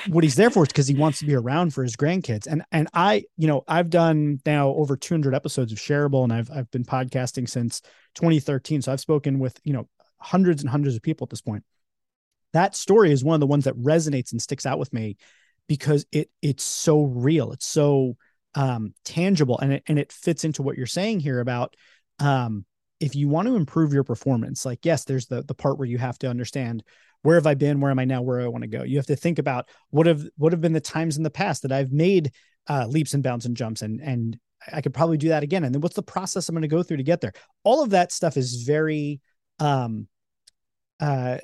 [0.07, 2.47] What he's there for is because he wants to be around for his grandkids.
[2.47, 6.51] And and i you know i've done now over 200 episodes of shareable and i've
[6.51, 7.81] i've been podcasting since
[8.15, 9.89] 2013 so i've spoken with you know
[10.21, 11.65] hundreds and hundreds of people at this point.
[12.53, 15.17] That story is one of the ones that resonates and sticks out with me
[15.67, 17.53] because it it's so real.
[17.53, 18.17] It's so
[18.55, 21.75] um, tangible and it, and it fits into what you're saying here about
[22.19, 22.65] um,
[22.99, 25.99] if you want to improve your performance like yes there's the the part where you
[25.99, 26.83] have to understand
[27.23, 28.83] where have i been where am i now where do i want to go?
[28.83, 31.63] You have to think about what have what have been the times in the past
[31.63, 32.33] that i've made
[32.69, 34.39] uh, leaps and bounds and jumps and and
[34.73, 36.83] i could probably do that again and then what's the process i'm going to go
[36.83, 37.33] through to get there?
[37.65, 39.21] All of that stuff is very
[39.59, 40.09] um
[41.01, 41.39] uh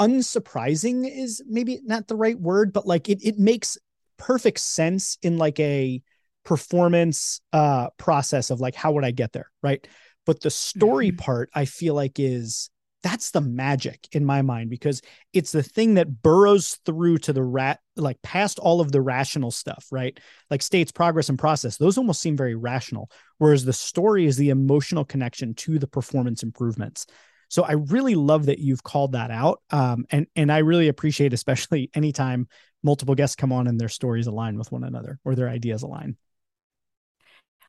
[0.00, 3.78] unsurprising is maybe not the right word but like it it makes
[4.18, 6.02] perfect sense in like a
[6.44, 9.86] performance uh process of like how would I get there, right?
[10.24, 11.18] But the story mm-hmm.
[11.18, 12.70] part I feel like is
[13.06, 15.00] that's the magic in my mind because
[15.32, 19.52] it's the thing that burrows through to the rat like past all of the rational
[19.52, 20.18] stuff right
[20.50, 23.08] like states progress and process those almost seem very rational
[23.38, 27.06] whereas the story is the emotional connection to the performance improvements
[27.48, 31.32] so i really love that you've called that out um, and and i really appreciate
[31.32, 32.46] especially anytime
[32.86, 36.16] multiple guests come on and their stories align with one another or their ideas align.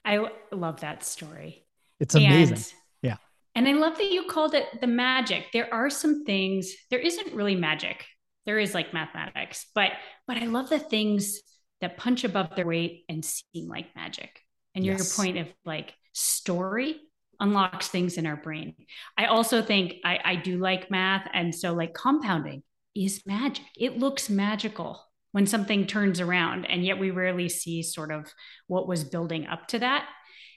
[0.06, 1.66] I love that story.
[2.00, 2.56] It's amazing.
[2.56, 3.18] And, yeah.
[3.56, 5.48] And I love that you called it the magic.
[5.52, 8.06] There are some things, there isn't really magic.
[8.46, 9.92] There is like mathematics, but
[10.26, 11.42] but I love the things
[11.82, 14.40] that punch above their weight and seem like magic.
[14.74, 15.00] And yes.
[15.00, 16.96] your point of like story
[17.40, 18.76] unlocks things in our brain.
[19.18, 21.28] I also think I, I do like math.
[21.34, 22.64] And so like compounding
[22.96, 23.66] is magic.
[23.78, 28.34] It looks magical when something turns around, and yet we rarely see sort of
[28.68, 30.08] what was building up to that.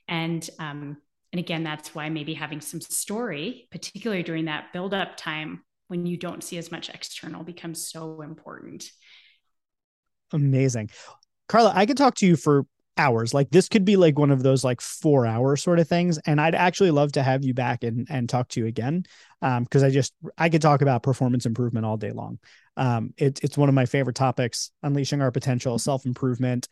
[0.09, 0.97] And um,
[1.33, 6.07] and again, that's why maybe having some story, particularly during that build up time when
[6.07, 8.91] you don't see as much external, becomes so important.
[10.33, 10.91] Amazing.
[11.49, 12.64] Carla, I could talk to you for
[13.01, 13.32] hours.
[13.32, 16.18] Like this could be like one of those like four hour sort of things.
[16.26, 19.05] And I'd actually love to have you back and, and talk to you again.
[19.42, 22.38] Um, cause I just, I could talk about performance improvement all day long.
[22.76, 26.68] Um, it, it's one of my favorite topics, unleashing our potential, self-improvement,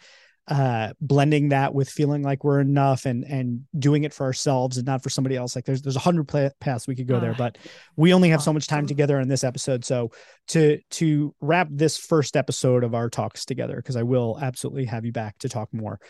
[0.49, 4.87] uh, blending that with feeling like we're enough and, and doing it for ourselves and
[4.87, 5.55] not for somebody else.
[5.55, 6.27] Like there's, there's a hundred
[6.59, 7.59] paths we could go there, but
[7.97, 9.85] we only have so much time together in this episode.
[9.85, 10.11] So
[10.49, 15.05] to, to wrap this first episode of our talks together, cause I will absolutely have
[15.05, 16.01] you back to talk more.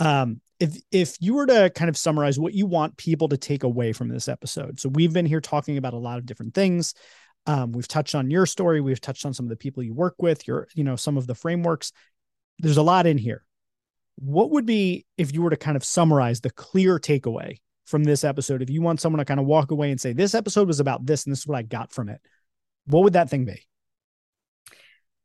[0.00, 3.62] Um, if if you were to kind of summarize what you want people to take
[3.62, 4.80] away from this episode.
[4.80, 6.94] So we've been here talking about a lot of different things.
[7.46, 8.80] Um, we've touched on your story.
[8.80, 11.26] We've touched on some of the people you work with your you know some of
[11.26, 11.92] the frameworks.
[12.60, 13.44] There's a lot in here
[14.16, 18.24] what would be if you were to kind of summarize the clear takeaway from this
[18.24, 20.80] episode, if you want someone to kind of walk away and say, this episode was
[20.80, 22.20] about this and this is what I got from it,
[22.86, 23.66] what would that thing be?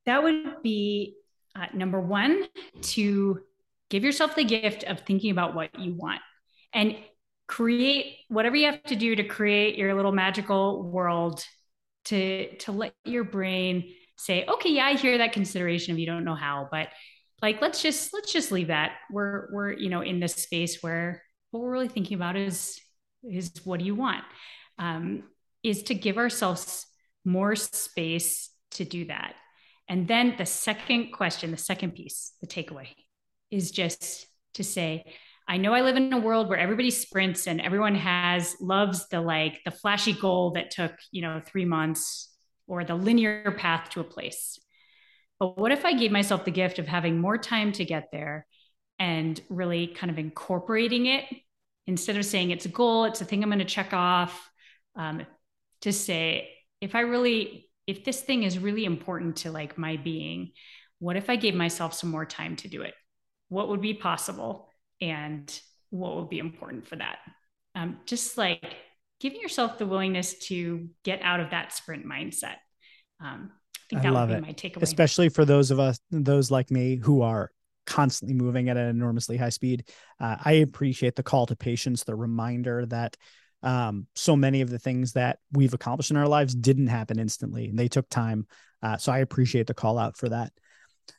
[0.06, 1.16] That would be
[1.56, 2.46] uh, number one,
[2.82, 3.42] to
[3.90, 6.22] give yourself the gift of thinking about what you want
[6.74, 6.96] and
[7.48, 11.44] create whatever you have to do to create your little magical world
[12.06, 16.24] to to let your brain say okay yeah i hear that consideration if you don't
[16.24, 16.90] know how but
[17.42, 18.94] like let's just let's just leave that.
[19.12, 21.22] We're we're you know in this space where
[21.52, 22.80] what we're really thinking about is
[23.24, 24.24] is what do you want?
[24.78, 25.24] Um,
[25.64, 26.86] is to give ourselves
[27.26, 29.36] more space to do that.
[29.88, 32.88] And then the second question the second piece the takeaway
[33.52, 35.06] is just to say
[35.48, 39.20] I know I live in a world where everybody sprints and everyone has loves the
[39.20, 42.32] like the flashy goal that took, you know, 3 months
[42.68, 44.60] or the linear path to a place.
[45.40, 48.46] But what if I gave myself the gift of having more time to get there
[48.98, 51.24] and really kind of incorporating it
[51.88, 54.50] instead of saying it's a goal, it's a thing I'm going to check off,
[54.96, 55.26] um,
[55.82, 56.50] to say,
[56.82, 60.52] if I really, if this thing is really important to like my being,
[61.00, 62.94] what if I gave myself some more time to do it?
[63.48, 64.70] What would be possible?
[65.02, 65.50] And
[65.90, 67.20] what would be important for that?
[67.74, 68.76] Um, just like
[69.20, 72.56] giving yourself the willingness to get out of that sprint mindset.
[73.22, 73.52] Um,
[73.92, 74.42] I think that I would be it.
[74.42, 74.84] my takeaway.
[74.84, 77.52] Especially for those of us, those like me who are
[77.86, 79.90] constantly moving at an enormously high speed.
[80.20, 83.18] Uh, I appreciate the call to patience, the reminder that
[83.64, 87.68] um, so many of the things that we've accomplished in our lives didn't happen instantly
[87.68, 88.48] and they took time.
[88.82, 90.54] Uh, so I appreciate the call out for that.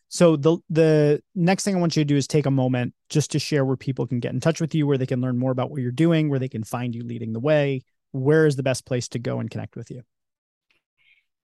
[0.08, 3.32] So the the next thing I want you to do is take a moment just
[3.32, 5.52] to share where people can get in touch with you, where they can learn more
[5.52, 7.82] about what you're doing, where they can find you leading the way.
[8.12, 10.02] Where is the best place to go and connect with you?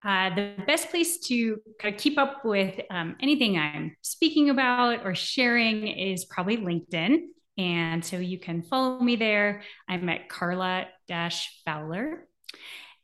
[0.06, 5.04] Uh, the best place to kind of keep up with um, anything I'm speaking about
[5.04, 7.22] or sharing is probably LinkedIn.
[7.58, 9.62] And so you can follow me there.
[9.88, 10.86] I'm at Carla
[11.64, 12.28] Fowler.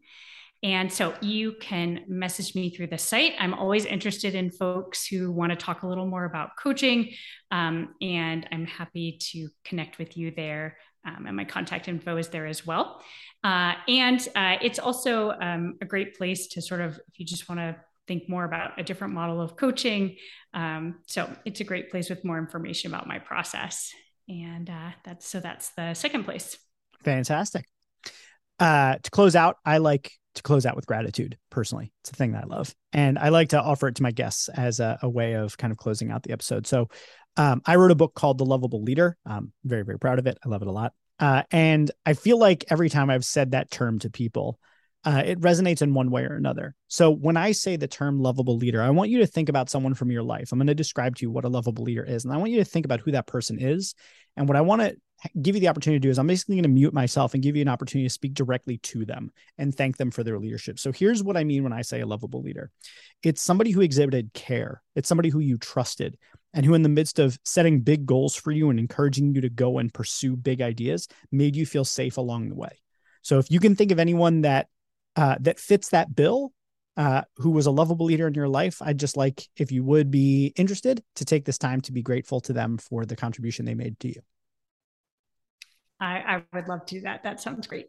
[0.62, 3.34] And so you can message me through the site.
[3.40, 7.14] I'm always interested in folks who want to talk a little more about coaching.
[7.50, 10.78] Um, and I'm happy to connect with you there.
[11.06, 13.02] Um, and my contact info is there as well.
[13.42, 17.48] Uh, and uh, it's also um, a great place to sort of, if you just
[17.48, 20.18] want to think more about a different model of coaching.
[20.54, 23.94] Um, so it's a great place with more information about my process.
[24.28, 26.58] And uh, that's so that's the second place.
[27.04, 27.66] Fantastic.
[28.60, 31.92] Uh, to close out, I like to close out with gratitude personally.
[32.02, 32.74] It's a thing that I love.
[32.92, 35.72] And I like to offer it to my guests as a, a way of kind
[35.72, 36.66] of closing out the episode.
[36.66, 36.90] So
[37.38, 39.18] um, I wrote a book called The Lovable Leader.
[39.26, 40.38] I'm very, very proud of it.
[40.44, 40.94] I love it a lot.
[41.20, 44.60] Uh, and I feel like every time I've said that term to people,
[45.06, 46.76] uh, it resonates in one way or another.
[46.88, 49.94] So when I say the term lovable leader, I want you to think about someone
[49.94, 50.52] from your life.
[50.52, 52.26] I'm going to describe to you what a lovable leader is.
[52.26, 53.96] And I want you to think about who that person is.
[54.36, 54.96] And what I want to
[55.42, 57.56] give you the opportunity to do is I'm basically going to mute myself and give
[57.56, 60.80] you an opportunity to speak directly to them and thank them for their leadership.
[60.80, 62.72] So here's what I mean when I say a lovable leader
[63.24, 66.18] it's somebody who exhibited care, it's somebody who you trusted,
[66.54, 69.50] and who, in the midst of setting big goals for you and encouraging you to
[69.50, 72.80] go and pursue big ideas, made you feel safe along the way.
[73.22, 74.68] So if you can think of anyone that
[75.16, 76.54] uh, that fits that bill,
[76.96, 80.12] uh, who was a lovable leader in your life, I'd just like, if you would
[80.12, 83.76] be interested, to take this time to be grateful to them for the contribution they
[83.76, 84.22] made to you.
[86.00, 87.24] I, I would love to do that.
[87.24, 87.88] That sounds great.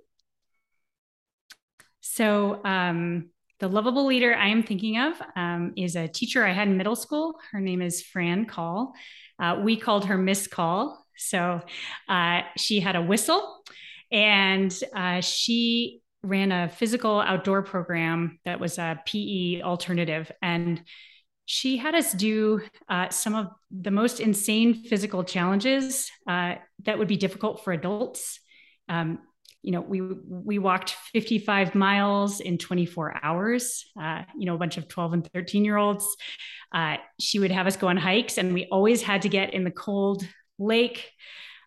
[2.00, 3.30] So, um,
[3.60, 6.96] the lovable leader I am thinking of um, is a teacher I had in middle
[6.96, 7.38] school.
[7.52, 8.94] Her name is Fran Call.
[9.38, 11.04] Uh, we called her Miss Call.
[11.16, 11.60] So
[12.08, 13.62] uh, she had a whistle
[14.10, 20.32] and uh, she ran a physical outdoor program that was a PE alternative.
[20.40, 20.82] And
[21.52, 27.08] she had us do uh, some of the most insane physical challenges uh, that would
[27.08, 28.38] be difficult for adults.
[28.88, 29.18] Um,
[29.60, 33.84] you know, we we walked 55 miles in 24 hours.
[34.00, 36.06] Uh, you know, a bunch of 12 and 13 year olds.
[36.72, 39.64] Uh, she would have us go on hikes, and we always had to get in
[39.64, 40.24] the cold
[40.60, 41.10] lake.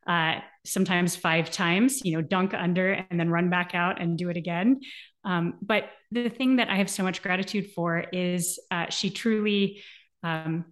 [0.07, 4.29] Uh, sometimes five times, you know, dunk under and then run back out and do
[4.29, 4.79] it again.
[5.25, 9.81] Um, but the thing that I have so much gratitude for is uh, she truly
[10.21, 10.65] um,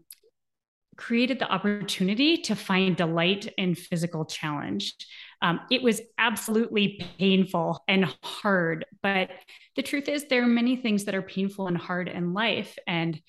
[0.97, 4.93] created the opportunity to find delight in physical challenge.
[5.41, 9.29] Um, it was absolutely painful and hard, but
[9.75, 12.77] the truth is, there are many things that are painful and hard in life.
[12.85, 13.19] And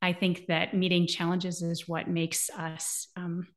[0.00, 3.48] I think that meeting challenges is what makes us um,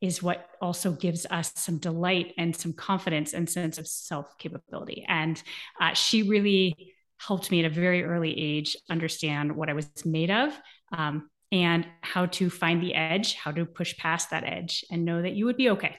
[0.00, 5.04] is what also gives us some delight and some confidence and sense of self capability.
[5.08, 5.42] And
[5.80, 10.30] uh, she really helped me at a very early age understand what I was made
[10.30, 10.58] of.
[10.92, 15.20] Um, and how to find the edge, how to push past that edge, and know
[15.20, 15.96] that you would be okay.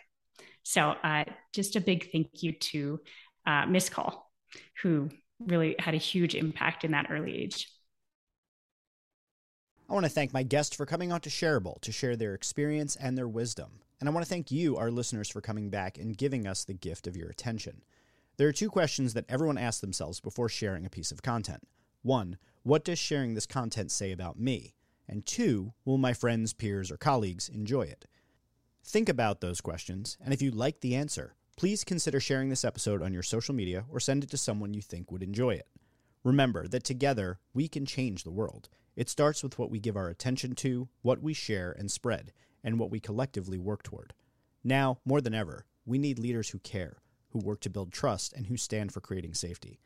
[0.64, 2.99] So, uh, just a big thank you to
[3.45, 4.32] uh, Miss Call,
[4.82, 7.68] who really had a huge impact in that early age.
[9.89, 12.95] I want to thank my guests for coming on to Shareable to share their experience
[12.95, 13.82] and their wisdom.
[14.02, 16.74] And I want to thank you, our listeners, for coming back and giving us the
[16.74, 17.84] gift of your attention.
[18.38, 21.68] There are two questions that everyone asks themselves before sharing a piece of content.
[22.02, 24.74] One, what does sharing this content say about me?
[25.08, 28.06] And two, will my friends, peers, or colleagues enjoy it?
[28.84, 33.04] Think about those questions, and if you like the answer, please consider sharing this episode
[33.04, 35.68] on your social media or send it to someone you think would enjoy it.
[36.24, 38.68] Remember that together we can change the world.
[38.95, 42.34] It starts with what we give our attention to, what we share and spread,
[42.64, 44.14] and what we collectively work toward.
[44.64, 48.47] Now, more than ever, we need leaders who care, who work to build trust, and
[48.47, 49.80] who stand for creating safety.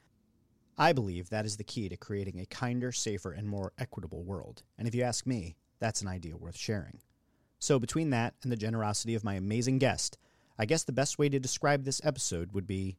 [0.78, 4.64] I believe that is the key to creating a kinder, safer, and more equitable world.
[4.78, 7.00] And if you ask me, that's an idea worth sharing.
[7.60, 10.18] So, between that and the generosity of my amazing guest,
[10.58, 12.98] I guess the best way to describe this episode would be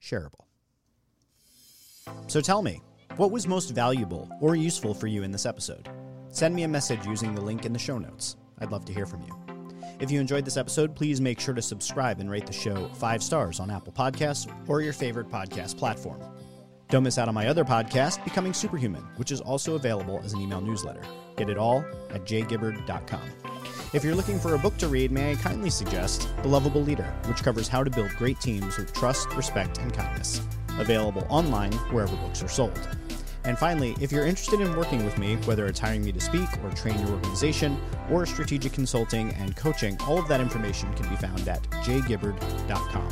[0.00, 0.46] shareable.
[2.26, 2.80] So tell me,
[3.16, 5.88] what was most valuable or useful for you in this episode?
[6.28, 8.36] Send me a message using the link in the show notes.
[8.62, 9.36] I'd love to hear from you.
[9.98, 13.22] If you enjoyed this episode, please make sure to subscribe and rate the show five
[13.22, 16.20] stars on Apple Podcasts or your favorite podcast platform.
[16.88, 20.40] Don't miss out on my other podcast, Becoming Superhuman, which is also available as an
[20.40, 21.02] email newsletter.
[21.36, 23.22] Get it all at jgibbard.com.
[23.92, 27.14] If you're looking for a book to read, may I kindly suggest The Lovable Leader,
[27.26, 30.40] which covers how to build great teams with trust, respect, and kindness.
[30.78, 32.78] Available online wherever books are sold.
[33.44, 36.48] And finally, if you're interested in working with me, whether it's hiring me to speak
[36.62, 37.80] or train your organization
[38.10, 43.08] or strategic consulting and coaching, all of that information can be found at jgibbard.com.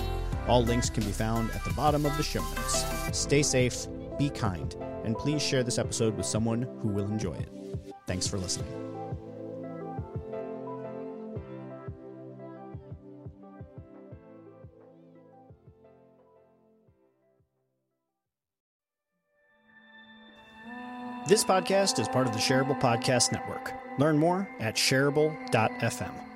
[0.48, 2.84] All links can be found at the bottom of the show notes.
[3.12, 3.86] Stay safe,
[4.18, 4.74] be kind,
[5.04, 7.48] and please share this episode with someone who will enjoy it.
[8.06, 8.89] Thanks for listening.
[21.30, 23.72] This podcast is part of the Shareable Podcast Network.
[23.98, 26.29] Learn more at shareable.fm.